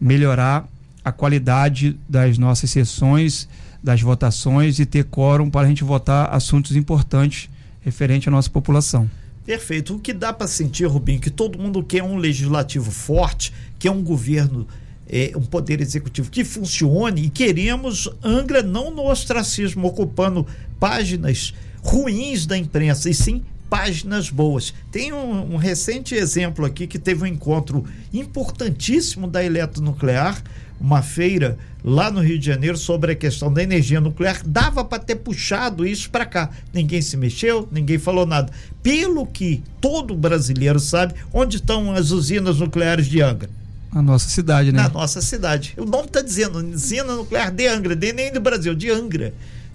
[0.00, 0.66] melhorar
[1.04, 3.48] a qualidade das nossas sessões,
[3.82, 7.48] das votações e ter quórum para a gente votar assuntos importantes
[7.80, 9.10] referente à nossa população.
[9.44, 9.96] Perfeito.
[9.96, 14.02] O que dá para sentir, Rubinho, que todo mundo quer um legislativo forte, quer um
[14.02, 14.66] governo
[15.10, 20.46] é, um poder executivo que funcione e queremos Angra não no ostracismo, ocupando
[20.78, 21.52] páginas
[21.82, 24.72] ruins da imprensa, e sim páginas boas.
[24.90, 30.42] Tem um, um, recente exemplo aqui que teve um encontro importantíssimo da eletronuclear,
[30.80, 34.40] uma feira lá no Rio de Janeiro sobre a questão da energia nuclear.
[34.44, 36.50] Dava para ter puxado isso para cá.
[36.72, 38.52] Ninguém se mexeu, ninguém falou nada.
[38.82, 43.59] Pelo que todo brasileiro sabe, onde estão as usinas nucleares de Angra?
[43.92, 44.82] Na nossa cidade, né?
[44.82, 45.74] Na nossa cidade.
[45.76, 49.34] O nome está dizendo usina nuclear de Angra, de, nem do Brasil, de Angra.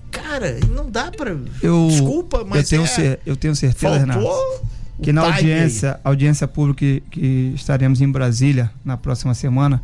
[0.09, 1.35] Cara, não dá para.
[1.89, 2.71] Desculpa, mas.
[2.71, 4.25] Eu tenho, é, eu tenho certeza, Renato,
[5.01, 9.81] que na audiência, audiência pública que, que estaremos em Brasília na próxima semana,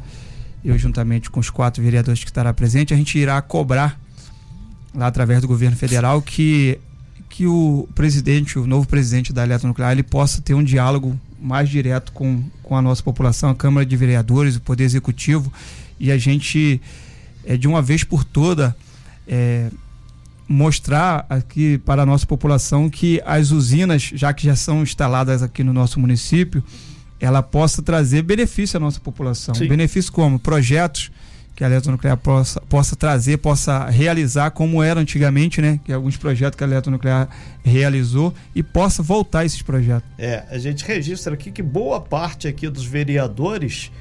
[0.63, 3.99] eu juntamente com os quatro vereadores que estará presente, a gente irá cobrar
[4.95, 6.79] lá através do governo federal que
[7.29, 12.11] que o presidente, o novo presidente da Eletronuclear, ele possa ter um diálogo mais direto
[12.11, 15.51] com, com a nossa população, a Câmara de Vereadores, o Poder Executivo,
[15.99, 16.79] e a gente,
[17.43, 18.75] é, de uma vez por toda,
[19.27, 19.69] é,
[20.47, 25.63] mostrar aqui para a nossa população que as usinas, já que já são instaladas aqui
[25.63, 26.63] no nosso município,
[27.19, 29.55] ela possa trazer benefício à nossa população.
[29.55, 29.67] Sim.
[29.67, 30.39] Benefício como?
[30.39, 31.11] Projetos
[31.61, 35.79] que a eletronuclear possa, possa trazer, possa realizar como era antigamente, né?
[35.85, 37.29] Que alguns projetos que a eletronuclear
[37.63, 40.09] realizou e possa voltar esses projetos.
[40.17, 43.91] É, a gente registra aqui que boa parte aqui dos vereadores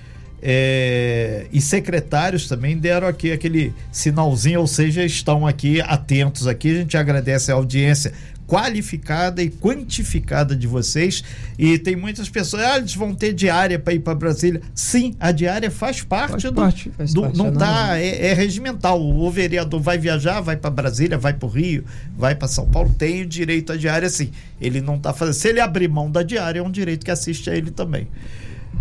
[0.42, 6.70] é, e secretários também deram aqui aquele sinalzinho, ou seja, estão aqui atentos aqui.
[6.70, 8.14] A gente agradece a audiência
[8.50, 11.22] qualificada e quantificada de vocês.
[11.56, 14.60] E tem muitas pessoas, ah, eles vão ter diária para ir para Brasília.
[14.74, 16.52] Sim, a diária faz parte faz do.
[16.52, 19.00] Parte, faz do parte, não tá, é, é, regimental.
[19.00, 21.84] O vereador vai viajar, vai para Brasília, vai para o Rio,
[22.18, 24.32] vai para São Paulo, tem o direito à diária sim.
[24.60, 25.34] Ele não está fazendo.
[25.34, 28.08] Se ele abrir mão da diária, é um direito que assiste a ele também.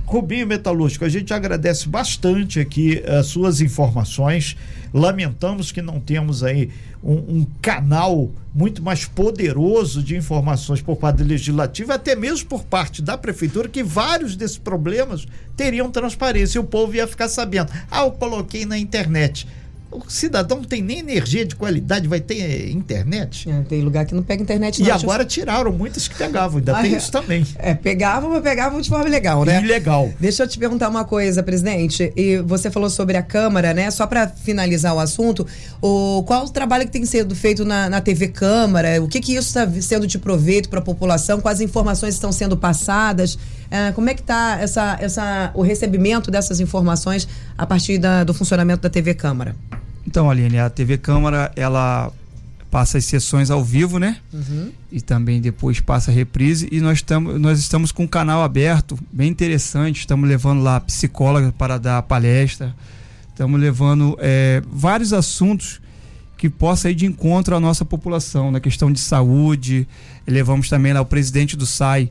[0.07, 4.57] Rubinho Metalúrgico, a gente agradece bastante aqui as suas informações.
[4.93, 6.69] Lamentamos que não temos aí
[7.03, 12.63] um, um, canal muito mais poderoso de informações por parte do legislativo, até mesmo por
[12.63, 17.71] parte da prefeitura, que vários desses problemas teriam transparência e o povo ia ficar sabendo.
[17.89, 19.47] Ah, eu coloquei na internet
[19.91, 23.49] o cidadão não tem nem energia de qualidade, vai ter eh, internet.
[23.49, 24.81] É, tem lugar que não pega internet.
[24.81, 26.97] Não, e agora tiraram muitas que pegavam, ainda ah, tem é.
[26.97, 27.45] isso também.
[27.57, 29.61] É, pegavam, mas pegavam de forma legal, né?
[29.63, 30.11] Ilegal.
[30.19, 32.13] Deixa eu te perguntar uma coisa, presidente.
[32.15, 33.89] E você falou sobre a Câmara, né?
[33.89, 35.45] Só para finalizar o assunto,
[35.81, 39.01] o, qual o trabalho que tem sido feito na, na TV Câmara?
[39.01, 41.41] O que que isso está sendo de proveito para a população?
[41.41, 43.39] Quais informações estão sendo passadas?
[43.71, 47.27] É, como é que está essa, essa, o recebimento dessas informações
[47.57, 49.55] a partir da, do funcionamento da TV Câmara?
[50.09, 52.11] Então, Aline, a TV Câmara, ela
[52.71, 54.17] passa as sessões ao vivo, né?
[54.33, 54.71] Uhum.
[54.91, 56.67] E também depois passa a reprise.
[56.71, 59.99] E nós, tamo, nós estamos com um canal aberto, bem interessante.
[59.99, 62.75] Estamos levando lá psicóloga para dar palestra.
[63.29, 65.79] Estamos levando é, vários assuntos
[66.35, 69.87] que possa ir de encontro à nossa população, na questão de saúde.
[70.25, 72.09] Levamos também lá o presidente do SAI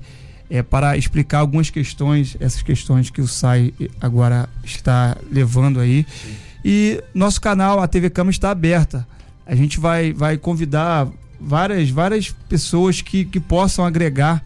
[0.48, 6.06] é, para explicar algumas questões, essas questões que o SAI agora está levando aí.
[6.08, 6.47] Sim.
[6.70, 9.08] E nosso canal, a TV Câmara, está aberta.
[9.46, 11.08] A gente vai, vai convidar
[11.40, 14.44] várias, várias pessoas que, que possam agregar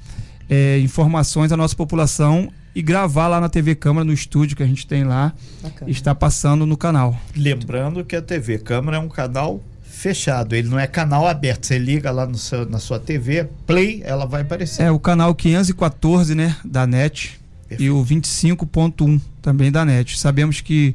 [0.49, 4.66] é, informações à nossa população e gravar lá na TV Câmara, no estúdio que a
[4.66, 5.91] gente tem lá, Bacana.
[5.91, 7.20] está passando no canal.
[7.35, 11.66] Lembrando que a TV Câmara é um canal fechado, ele não é canal aberto.
[11.66, 14.85] Você liga lá no seu, na sua TV, play, ela vai aparecer.
[14.85, 17.83] É o canal 514, né, da NET Perfeito.
[17.83, 20.16] e o 25.1 também da NET.
[20.16, 20.95] Sabemos que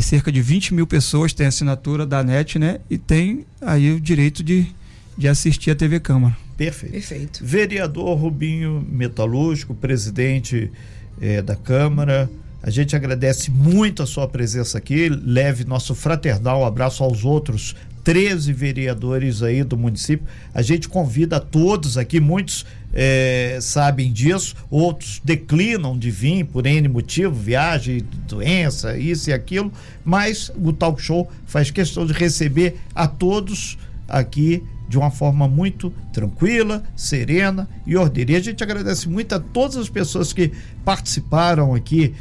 [0.00, 4.42] cerca de 20 mil pessoas têm assinatura da NET, né, e tem aí o direito
[4.42, 4.66] de,
[5.16, 6.36] de assistir a TV Câmara.
[6.56, 6.92] Perfeito.
[6.92, 7.44] Perfeito.
[7.44, 10.70] Vereador Rubinho Metalúrgico, presidente
[11.20, 12.28] eh, da Câmara.
[12.60, 15.08] A gente agradece muito a sua presença aqui.
[15.08, 20.26] Leve nosso fraternal abraço aos outros 13 vereadores aí do município.
[20.52, 26.88] A gente convida todos aqui, muitos é, sabem disso, outros declinam de vir por N
[26.88, 29.72] motivo, viagem, doença, isso e aquilo,
[30.04, 33.78] mas o talk show faz questão de receber a todos
[34.08, 38.32] aqui de uma forma muito tranquila, serena e ordeira.
[38.32, 40.50] E a gente agradece muito a todas as pessoas que
[40.82, 42.14] participaram aqui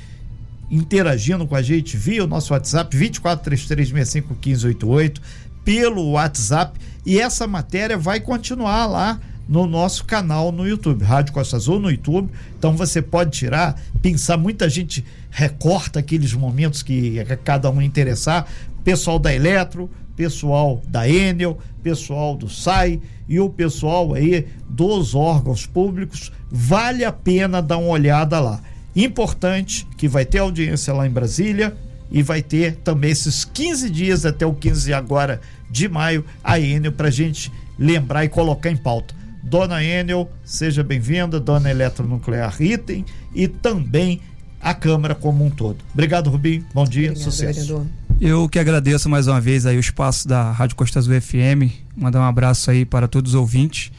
[0.69, 5.21] interagindo com a gente via o nosso WhatsApp 2433651588
[5.63, 9.17] pelo WhatsApp e essa matéria vai continuar lá
[9.47, 12.29] no nosso canal no YouTube, Rádio Costa Azul no YouTube.
[12.57, 18.47] Então você pode tirar, pensar, muita gente recorta aqueles momentos que cada um interessar.
[18.83, 25.65] Pessoal da Eletro, pessoal da Enel, pessoal do SAI e o pessoal aí dos órgãos
[25.65, 28.61] públicos, vale a pena dar uma olhada lá.
[28.95, 31.75] Importante que vai ter audiência lá em Brasília
[32.09, 35.39] e vai ter também esses 15 dias até o 15 agora
[35.69, 39.16] de maio, a Enel, para gente lembrar e colocar em pauta.
[39.47, 44.19] Dona Enel, seja bem-vinda, Dona Eletronuclear Item e também
[44.59, 45.77] a Câmara como um todo.
[45.93, 46.65] Obrigado, Rubim.
[46.73, 47.61] Bom dia, Obrigado, sucesso.
[47.61, 47.87] Vereador.
[48.19, 51.71] Eu que agradeço mais uma vez aí o espaço da Rádio Costa Azul FM.
[51.95, 53.89] Mandar um abraço aí para todos os ouvintes.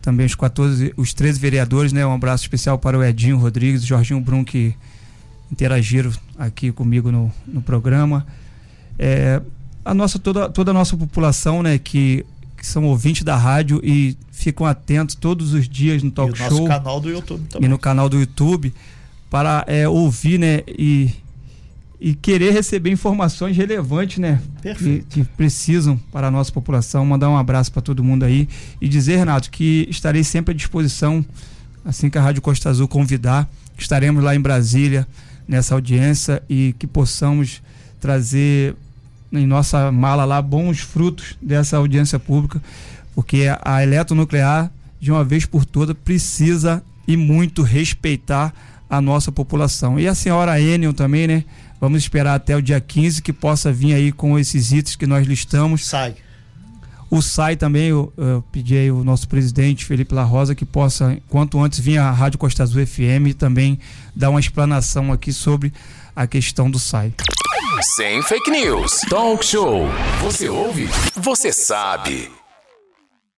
[0.00, 2.06] Também os 14, os 13 vereadores, né?
[2.06, 4.74] Um abraço especial para o Edinho Rodrigues, Jorginho Brum, que
[5.52, 8.26] interagiram aqui comigo no, no programa.
[8.98, 9.42] É,
[9.84, 12.24] a nossa toda, toda a nossa população, né, que,
[12.64, 16.62] que são ouvintes da rádio e ficam atentos todos os dias no talk e show.
[16.62, 17.66] no canal do YouTube também.
[17.66, 18.72] E no canal do YouTube
[19.28, 21.12] para é, ouvir, né, e,
[22.00, 24.40] e querer receber informações relevantes, né,
[24.78, 27.04] que, que, precisam para a nossa população.
[27.04, 28.48] Mandar um abraço para todo mundo aí
[28.80, 31.22] e dizer, Renato, que estarei sempre à disposição
[31.84, 33.46] assim que a Rádio Costa Azul convidar.
[33.76, 35.06] Estaremos lá em Brasília
[35.46, 37.60] nessa audiência e que possamos
[38.00, 38.74] trazer
[39.38, 42.62] em nossa mala lá bons frutos dessa audiência pública,
[43.14, 44.70] porque a eletronuclear,
[45.00, 48.52] de uma vez por todas, precisa e muito respeitar
[48.88, 49.98] a nossa população.
[49.98, 51.44] E a senhora Enion também, né?
[51.80, 55.26] Vamos esperar até o dia 15 que possa vir aí com esses itens que nós
[55.26, 55.84] listamos.
[55.86, 56.14] Sai.
[57.10, 61.16] O SAI também, eu, eu pedi aí o nosso presidente, Felipe La Rosa, que possa,
[61.28, 63.78] quanto antes, vir à Rádio Costa Azul FM e também
[64.16, 65.72] dar uma explanação aqui sobre
[66.14, 67.12] a questão do SAI.
[67.96, 69.00] Sem fake news.
[69.10, 69.86] Talk show.
[70.22, 70.86] Você ouve?
[71.16, 72.30] Você sabe.